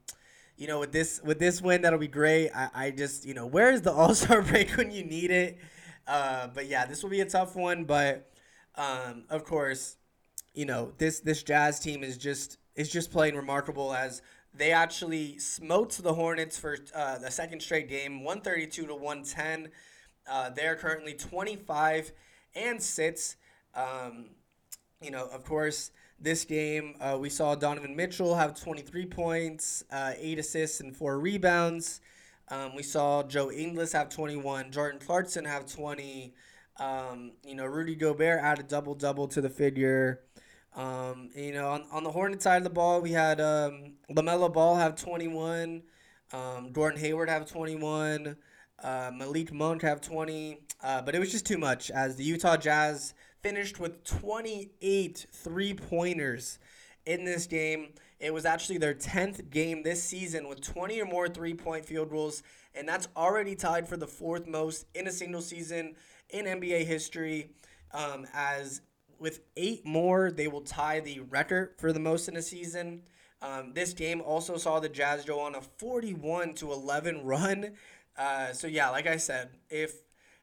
[0.61, 2.51] you know, with this with this win, that'll be great.
[2.51, 5.57] I, I just, you know, where is the All Star break when you need it?
[6.07, 7.83] Uh, but yeah, this will be a tough one.
[7.85, 8.31] But
[8.75, 9.97] um, of course,
[10.53, 14.21] you know, this this Jazz team is just is just playing remarkable as
[14.53, 19.71] they actually smote the Hornets for uh, the second straight game, 132 to 110.
[20.29, 22.11] Uh, they're currently 25
[22.53, 23.35] and sits.
[23.73, 24.29] Um,
[25.01, 25.89] you know, of course,
[26.21, 31.19] this game uh, we saw Donovan Mitchell have 23 points, uh, eight assists, and four
[31.19, 31.99] rebounds.
[32.49, 36.33] Um, we saw Joe Ingles have 21, Jordan Clarkson have 20.
[36.79, 40.21] Um, you know, Rudy Gobert added double double to the figure.
[40.75, 44.51] Um, you know, on, on the Hornet side of the ball, we had um, LaMelo
[44.51, 45.83] Ball have 21,
[46.31, 48.37] um, Gordon Hayward have 21,
[48.81, 52.55] uh, Malik Monk have 20, uh, but it was just too much as the Utah
[52.55, 56.59] Jazz finished with 28 three pointers
[57.05, 57.89] in this game.
[58.19, 62.09] It was actually their 10th game this season with 20 or more three point field
[62.09, 62.43] goals,
[62.75, 65.95] and that's already tied for the fourth most in a single season
[66.29, 67.51] in NBA history.
[67.93, 68.81] Um, as
[69.19, 73.03] with eight more, they will tie the record for the most in a season.
[73.41, 77.71] Um, this game also saw the Jazz go on a 41 to 11 run.
[78.17, 79.93] Uh, so yeah, like I said, if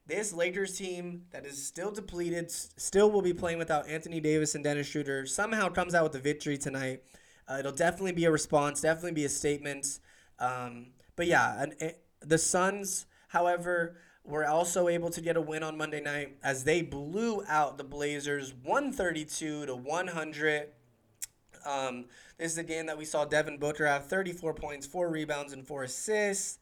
[0.08, 4.64] this Lakers team that is still depleted, still will be playing without Anthony Davis and
[4.64, 7.02] Dennis Schroeder, somehow comes out with the victory tonight,
[7.46, 10.00] uh, it'll definitely be a response, definitely be a statement.
[10.38, 15.62] Um, but yeah, and, and the Suns, however, were also able to get a win
[15.62, 20.68] on Monday night as they blew out the Blazers 132 to 100.
[21.66, 22.06] Um,
[22.38, 25.66] this is a game that we saw Devin Booker have 34 points, four rebounds, and
[25.66, 26.58] four assists.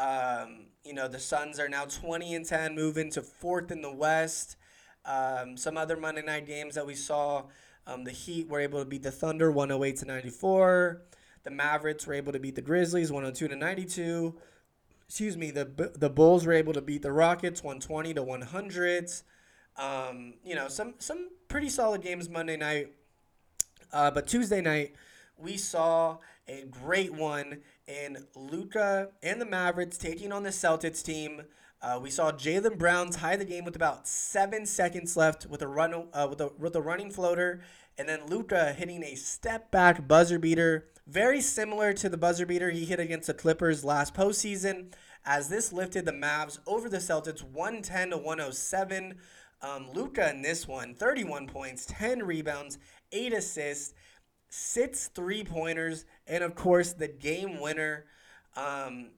[0.00, 3.92] Um, you know, the Suns are now 20 and 10, moving to fourth in the
[3.92, 4.56] West.
[5.04, 7.44] Um, some other Monday night games that we saw
[7.86, 11.02] um, the Heat were able to beat the Thunder 108 to 94.
[11.42, 14.34] The Mavericks were able to beat the Grizzlies 102 to 92
[15.10, 19.10] excuse me, the the Bulls were able to beat the Rockets 120 to 100.
[19.76, 22.92] Um, you know, some some pretty solid games Monday night.
[23.92, 24.94] Uh, but Tuesday night,
[25.36, 31.42] we saw a great one in Luka and the Mavericks taking on the Celtics team.
[31.82, 35.68] Uh, we saw Jaylen Brown tie the game with about seven seconds left with a
[35.68, 37.62] run uh, with a with a running floater,
[37.98, 42.70] and then Luka hitting a step back buzzer beater very similar to the buzzer beater
[42.70, 44.92] he hit against the Clippers last postseason,
[45.24, 49.14] as this lifted the Mavs over the Celtics 110 to 107.
[49.62, 52.78] Um, Luka in this one, 31 points, 10 rebounds,
[53.10, 53.92] 8 assists,
[54.50, 58.04] 6 three pointers, and of course the game winner.
[58.56, 59.10] Um,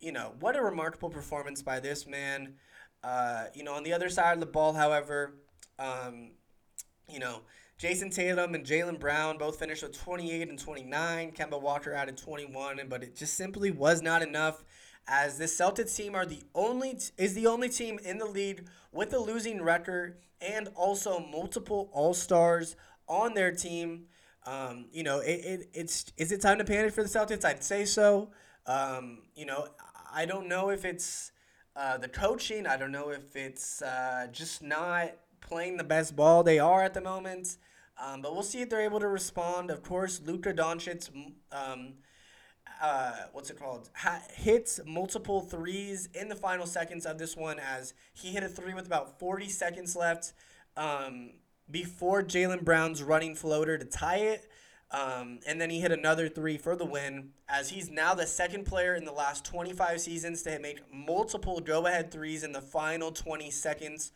[0.00, 2.54] you know, what a remarkable performance by this man.
[3.04, 5.34] Uh, you know, on the other side of the ball, however,
[5.78, 6.30] um,
[7.08, 7.42] you know,
[7.78, 11.32] Jayson Tatum and Jaylen Brown both finished with 28 and 29.
[11.32, 14.64] Kemba Walker added 21, but it just simply was not enough
[15.08, 19.12] as this Celtics team are the only is the only team in the league with
[19.14, 22.76] a losing record and also multiple All Stars
[23.08, 24.04] on their team.
[24.46, 27.44] Um, you know, it, it, it's is it time to panic for the Celtics?
[27.44, 28.30] I'd say so.
[28.66, 29.68] Um, you know,
[30.12, 31.32] I don't know if it's
[31.76, 32.66] uh, the coaching.
[32.66, 36.94] I don't know if it's uh, just not playing the best ball they are at
[36.94, 37.56] the moment.
[38.02, 39.70] Um, but we'll see if they're able to respond.
[39.70, 41.10] Of course, Luka Doncic,
[41.52, 41.94] um,
[42.80, 43.90] uh, what's it called?
[43.94, 48.48] Ha- hits multiple threes in the final seconds of this one as he hit a
[48.48, 50.32] three with about 40 seconds left
[50.78, 51.32] um,
[51.70, 54.50] before Jaylen Brown's running floater to tie it.
[54.92, 58.64] Um, and then he hit another three for the win, as he's now the second
[58.64, 63.12] player in the last 25 seasons to make multiple go ahead threes in the final
[63.12, 64.10] 20 seconds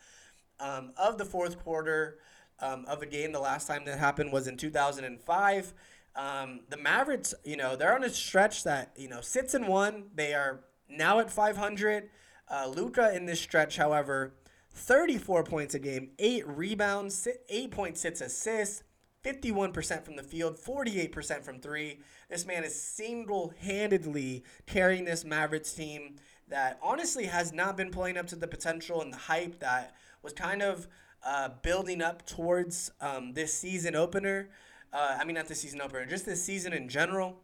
[0.59, 2.19] um, of the fourth quarter
[2.61, 3.31] um, of a game.
[3.31, 5.75] The last time that happened was in 2005.
[6.17, 10.05] Um, the Mavericks, you know, they're on a stretch that, you know, sits in one.
[10.15, 12.11] They are now at 500.
[12.49, 14.35] Uh, Luka in this stretch, however,
[14.75, 18.83] 34 points a game, eight rebounds, 8.6 assists,
[19.25, 22.01] 51% from the field, 48% from three.
[22.29, 26.17] This man is single handedly carrying this Mavericks team
[26.49, 30.33] that honestly has not been playing up to the potential and the hype that was
[30.33, 30.89] kind of
[31.25, 34.51] uh, building up towards um, this season opener.
[34.93, 37.41] Uh, I mean, not the season opener, just this season in general.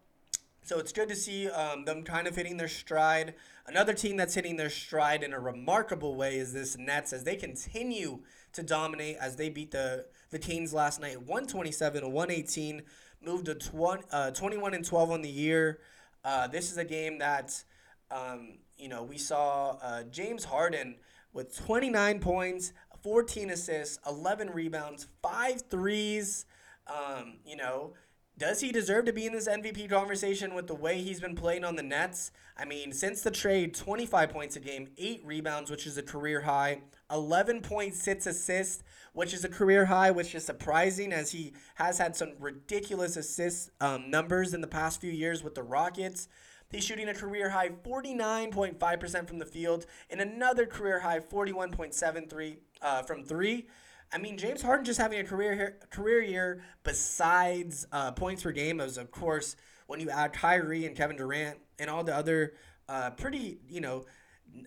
[0.62, 3.35] So it's good to see um, them kind of hitting their stride.
[3.70, 7.36] Another team that's hitting their stride in a remarkable way is this Nets as they
[7.36, 8.18] continue
[8.52, 12.82] to dominate as they beat the, the Kings last night 127 118,
[13.24, 15.78] moved to 20, uh, 21 and 12 on the year.
[16.24, 17.62] Uh, this is a game that,
[18.10, 20.96] um, you know, we saw uh, James Harden
[21.32, 22.72] with 29 points,
[23.04, 26.44] 14 assists, 11 rebounds, five threes.
[26.88, 27.92] Um, you know,
[28.41, 31.62] does he deserve to be in this MVP conversation with the way he's been playing
[31.62, 32.32] on the Nets?
[32.57, 36.41] I mean, since the trade, 25 points a game, 8 rebounds, which is a career
[36.41, 36.80] high,
[37.11, 38.82] 11.6 assists,
[39.12, 43.72] which is a career high, which is surprising as he has had some ridiculous assist
[43.82, 46.26] um, numbers in the past few years with the Rockets.
[46.70, 53.03] He's shooting a career high 49.5% from the field and another career high 41.73 uh,
[53.03, 53.66] from three.
[54.12, 58.80] I mean, James Harden just having a career career year besides uh, points per game
[58.80, 59.54] is, of course,
[59.86, 62.54] when you add Kyrie and Kevin Durant and all the other
[62.88, 64.04] uh, pretty, you know,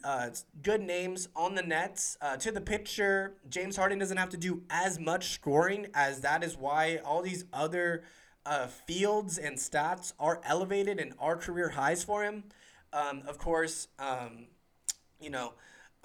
[0.03, 0.29] uh,
[0.61, 3.35] good names on the Nets uh, to the picture.
[3.49, 7.43] James Harden doesn't have to do as much scoring as that is why all these
[7.51, 8.03] other
[8.45, 12.45] uh, fields and stats are elevated and are career highs for him.
[12.93, 14.47] Um, of course, um,
[15.19, 15.53] you know,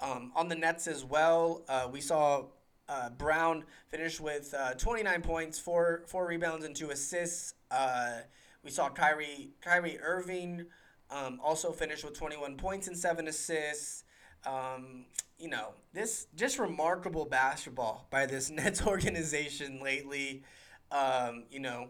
[0.01, 2.45] um, on the Nets as well, uh, we saw
[2.89, 7.53] uh, Brown finished with uh, 29 points, four four rebounds, and two assists.
[7.71, 8.17] Uh,
[8.63, 10.65] we saw Kyrie Kyrie Irving
[11.11, 14.03] um, also finish with 21 points and seven assists.
[14.45, 15.05] Um,
[15.37, 20.43] you know, this just remarkable basketball by this Nets organization lately.
[20.91, 21.89] Um, you know,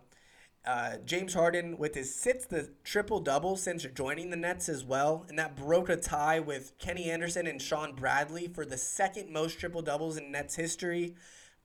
[0.65, 2.53] uh, James Harden with his sixth
[2.83, 7.09] triple double since joining the Nets as well, and that broke a tie with Kenny
[7.09, 11.15] Anderson and Sean Bradley for the second most triple doubles in Nets history.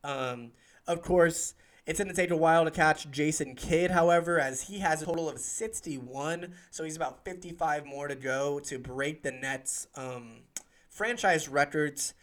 [0.02, 0.52] Um,
[0.86, 1.54] of course,
[1.86, 5.04] it's going to take a while to catch Jason Kidd, however, as he has a
[5.04, 10.42] total of 61, so he's about 55 more to go to break the Nets um,
[10.88, 12.14] franchise records.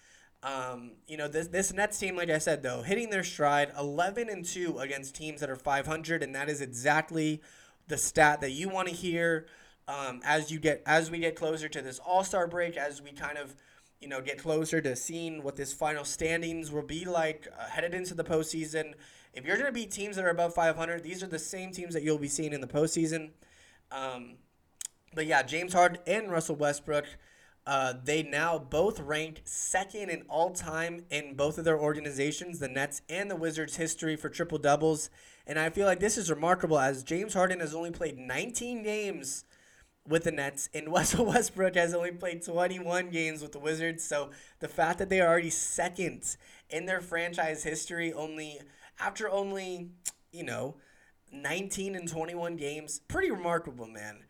[0.44, 4.28] Um, you know, this this Nets team, like I said, though, hitting their stride, eleven
[4.28, 7.42] and two against teams that are five hundred, and that is exactly
[7.88, 9.46] the stat that you want to hear
[9.88, 13.12] um, as you get as we get closer to this All Star break, as we
[13.12, 13.56] kind of
[14.00, 17.94] you know get closer to seeing what this final standings will be like uh, headed
[17.94, 18.94] into the postseason.
[19.34, 21.94] If you're gonna beat teams that are above five hundred, these are the same teams
[21.94, 23.30] that you'll be seeing in the postseason.
[23.92, 24.38] Um,
[25.14, 27.06] but yeah, James Harden and Russell Westbrook
[27.68, 32.68] uh, they now both ranked second in all time in both of their organizations, the
[32.68, 35.10] Nets and the Wizards' history for triple doubles.
[35.46, 39.46] And I feel like this is remarkable as James Harden has only played 19 games
[40.08, 44.04] with the Nets, and Russell Westbrook has only played 21 games with the Wizards.
[44.04, 46.36] So the fact that they are already second
[46.70, 48.60] in their franchise history, only
[49.00, 49.90] after only,
[50.32, 50.78] you know,
[51.32, 54.24] 19 and 21 games, pretty remarkable, man.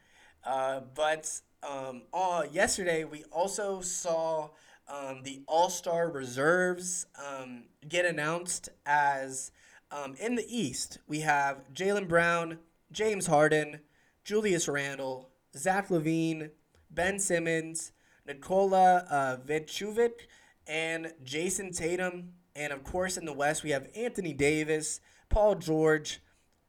[0.43, 4.49] Uh, but um, uh, yesterday, we also saw
[4.88, 9.51] um, the All Star reserves um, get announced as
[9.91, 10.99] um, in the East.
[11.07, 12.57] We have Jaylen Brown,
[12.91, 13.80] James Harden,
[14.24, 16.49] Julius Randle, Zach LaVine,
[16.89, 17.91] Ben Simmons,
[18.26, 20.28] Nikola uh, Vucevic,
[20.68, 22.34] and Jayson Tatum.
[22.55, 24.99] And of course, in the West, we have Anthony Davis,
[25.30, 26.22] Paul George,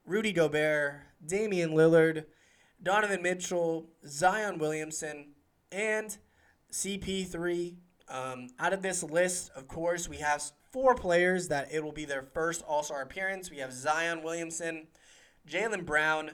[0.06, 2.24] Rudy Gobert, Damian Lillard.
[2.82, 5.28] Donovan Mitchell, Zion Williamson,
[5.70, 6.16] and
[6.72, 7.76] CP3.
[8.08, 12.04] Um, out of this list, of course, we have four players that it will be
[12.04, 13.50] their first All Star appearance.
[13.50, 14.88] We have Zion Williamson,
[15.48, 16.32] Jaylen Brown,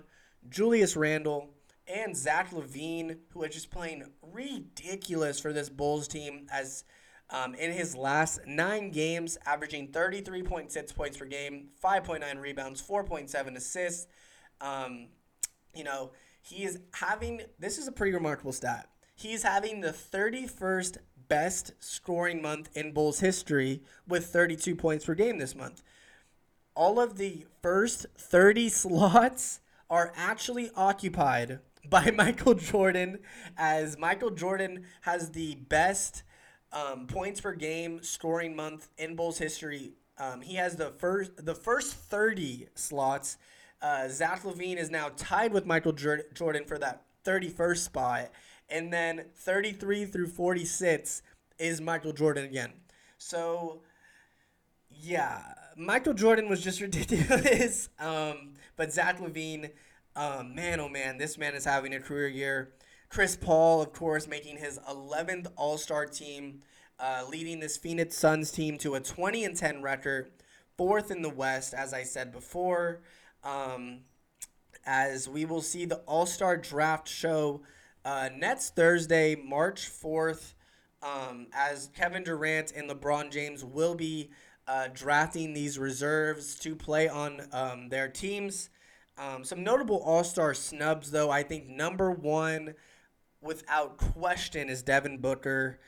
[0.48, 1.50] Julius Randle,
[1.86, 6.84] and Zach LaVine, who is just playing ridiculous for this Bulls team as
[7.30, 14.06] um, in his last nine games, averaging 33.6 points per game, 5.9 rebounds, 4.7 assists.
[14.60, 15.08] Um,
[15.74, 16.12] you know,
[16.48, 18.88] he is having this is a pretty remarkable stat.
[19.14, 25.38] He's having the 31st best scoring month in Bulls history with 32 points per game
[25.38, 25.82] this month.
[26.74, 33.18] All of the first 30 slots are actually occupied by Michael Jordan,
[33.56, 36.22] as Michael Jordan has the best
[36.72, 39.92] um, points per game scoring month in Bulls history.
[40.18, 43.38] Um, he has the first the first 30 slots.
[43.80, 48.30] Uh, Zach LaVine is now tied with Michael Jordan for that 31st spot.
[48.68, 51.22] And then 33 through 46
[51.58, 52.72] is Michael Jordan again.
[53.18, 53.80] So,
[54.90, 55.42] yeah,
[55.76, 57.88] Michael Jordan was just ridiculous.
[57.98, 59.70] um, but Zach LaVine,
[60.16, 62.72] um, man, oh man, this man is having a career year.
[63.08, 66.62] Chris Paul, of course, making his 11th All Star team,
[67.00, 70.30] uh, leading this Phoenix Suns team to a 20 and 10 record,
[70.76, 73.00] fourth in the West, as I said before.
[73.44, 74.00] Um,
[74.86, 77.62] as we will see the All Star Draft show
[78.04, 80.54] uh, next Thursday, March 4th,
[81.02, 84.30] um, as Kevin Durant and LeBron James will be
[84.66, 88.70] uh, drafting these reserves to play on um, their teams.
[89.18, 91.30] Um, some notable All Star snubs, though.
[91.30, 92.74] I think number one,
[93.40, 95.80] without question, is Devin Booker.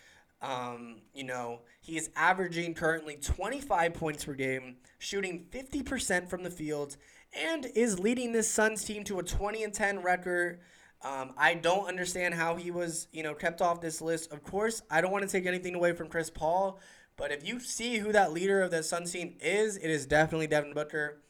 [0.42, 6.50] Um, you know, he is averaging currently 25 points per game, shooting 50% from the
[6.50, 6.96] field,
[7.32, 10.60] and is leading this Suns team to a 20 and 10 record.
[11.02, 14.32] Um, I don't understand how he was, you know, kept off this list.
[14.32, 16.78] Of course, I don't want to take anything away from Chris Paul,
[17.16, 20.46] but if you see who that leader of the Suns team is, it is definitely
[20.46, 21.22] Devin Booker.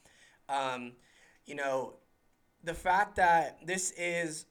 [0.49, 0.93] Um,
[1.47, 1.95] you know,
[2.65, 4.47] the fact that this is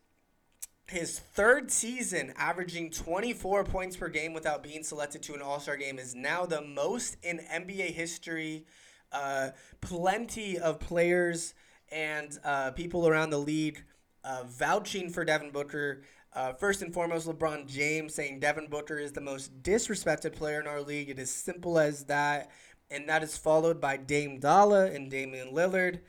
[0.87, 5.77] his third season averaging 24 points per game without being selected to an All Star
[5.77, 8.65] game is now the most in NBA history.
[9.11, 9.49] Uh,
[9.81, 11.53] plenty of players
[11.91, 13.83] and uh, people around the league
[14.23, 16.01] uh, vouching for Devin Booker.
[16.33, 20.67] Uh, first and foremost, LeBron James saying Devin Booker is the most disrespected player in
[20.67, 21.09] our league.
[21.09, 22.51] It is simple as that.
[22.91, 25.99] And that is followed by Dame Dolla and Damian Lillard.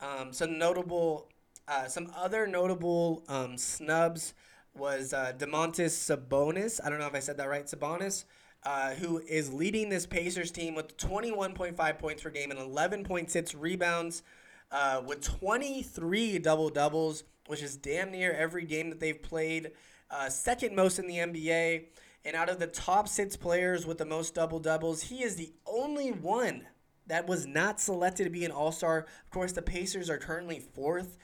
[0.00, 1.28] Um, some notable,
[1.68, 4.34] uh, some other notable um, snubs
[4.74, 6.80] was uh, Domantas Sabonis.
[6.82, 8.24] I don't know if I said that right, Sabonis.
[8.62, 14.22] Uh, who is leading this Pacers team with 21.5 points per game and 11.6 rebounds,
[14.70, 19.72] uh, with 23 double doubles which is damn near every game that they've played.
[20.08, 21.86] Uh, second most in the NBA.
[22.24, 25.52] And out of the top six players with the most double doubles, he is the
[25.66, 26.66] only one
[27.08, 28.98] that was not selected to be an All Star.
[29.24, 31.18] Of course, the Pacers are currently fourth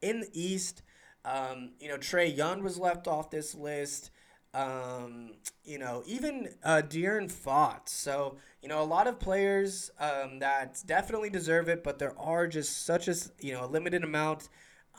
[0.00, 0.82] in the East.
[1.24, 4.11] Um, you know, Trae Young was left off this list.
[4.54, 5.32] Um,
[5.64, 7.92] you know, even uh, De'Aaron Fox.
[7.92, 12.46] So, you know, a lot of players um, that definitely deserve it, but there are
[12.46, 14.48] just such a, you know, a limited amount.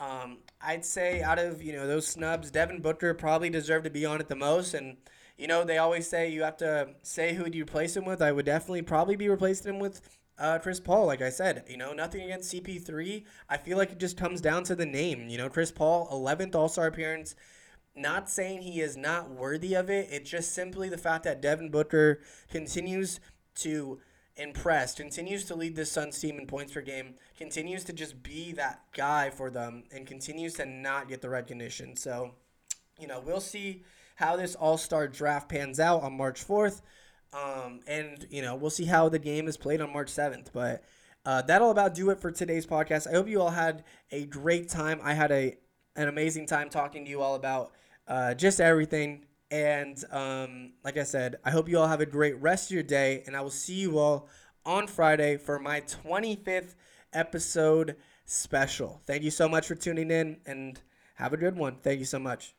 [0.00, 4.04] Um, I'd say out of you know those snubs, Devin Booker probably deserved to be
[4.04, 4.74] on it the most.
[4.74, 4.96] And
[5.38, 8.20] you know they always say you have to say who do you replace him with.
[8.20, 10.00] I would definitely probably be replacing him with
[10.38, 11.06] uh, Chris Paul.
[11.06, 13.24] Like I said, you know nothing against CP3.
[13.48, 15.28] I feel like it just comes down to the name.
[15.28, 17.36] You know Chris Paul, 11th All Star appearance.
[17.96, 20.08] Not saying he is not worthy of it.
[20.10, 22.20] It's just simply the fact that Devin Booker
[22.50, 23.20] continues
[23.56, 24.00] to
[24.36, 28.52] impress, continues to lead this Suns team in points per game, continues to just be
[28.52, 31.96] that guy for them, and continues to not get the recognition.
[31.96, 32.32] So,
[32.98, 33.84] you know, we'll see
[34.16, 36.82] how this All Star draft pans out on March 4th.
[37.32, 40.48] Um, and, you know, we'll see how the game is played on March 7th.
[40.52, 40.84] But
[41.24, 43.08] uh, that'll about do it for today's podcast.
[43.08, 45.00] I hope you all had a great time.
[45.02, 45.56] I had a
[45.96, 47.72] an amazing time talking to you all about
[48.06, 52.40] uh, just everything and um, like I said, I hope you all have a great
[52.40, 54.28] rest of your day, and I will see you all
[54.66, 56.74] on Friday for my 25th
[57.12, 59.00] episode special.
[59.06, 60.80] Thank you so much for tuning in, and
[61.16, 61.76] have a good one.
[61.76, 62.54] Thank you so much.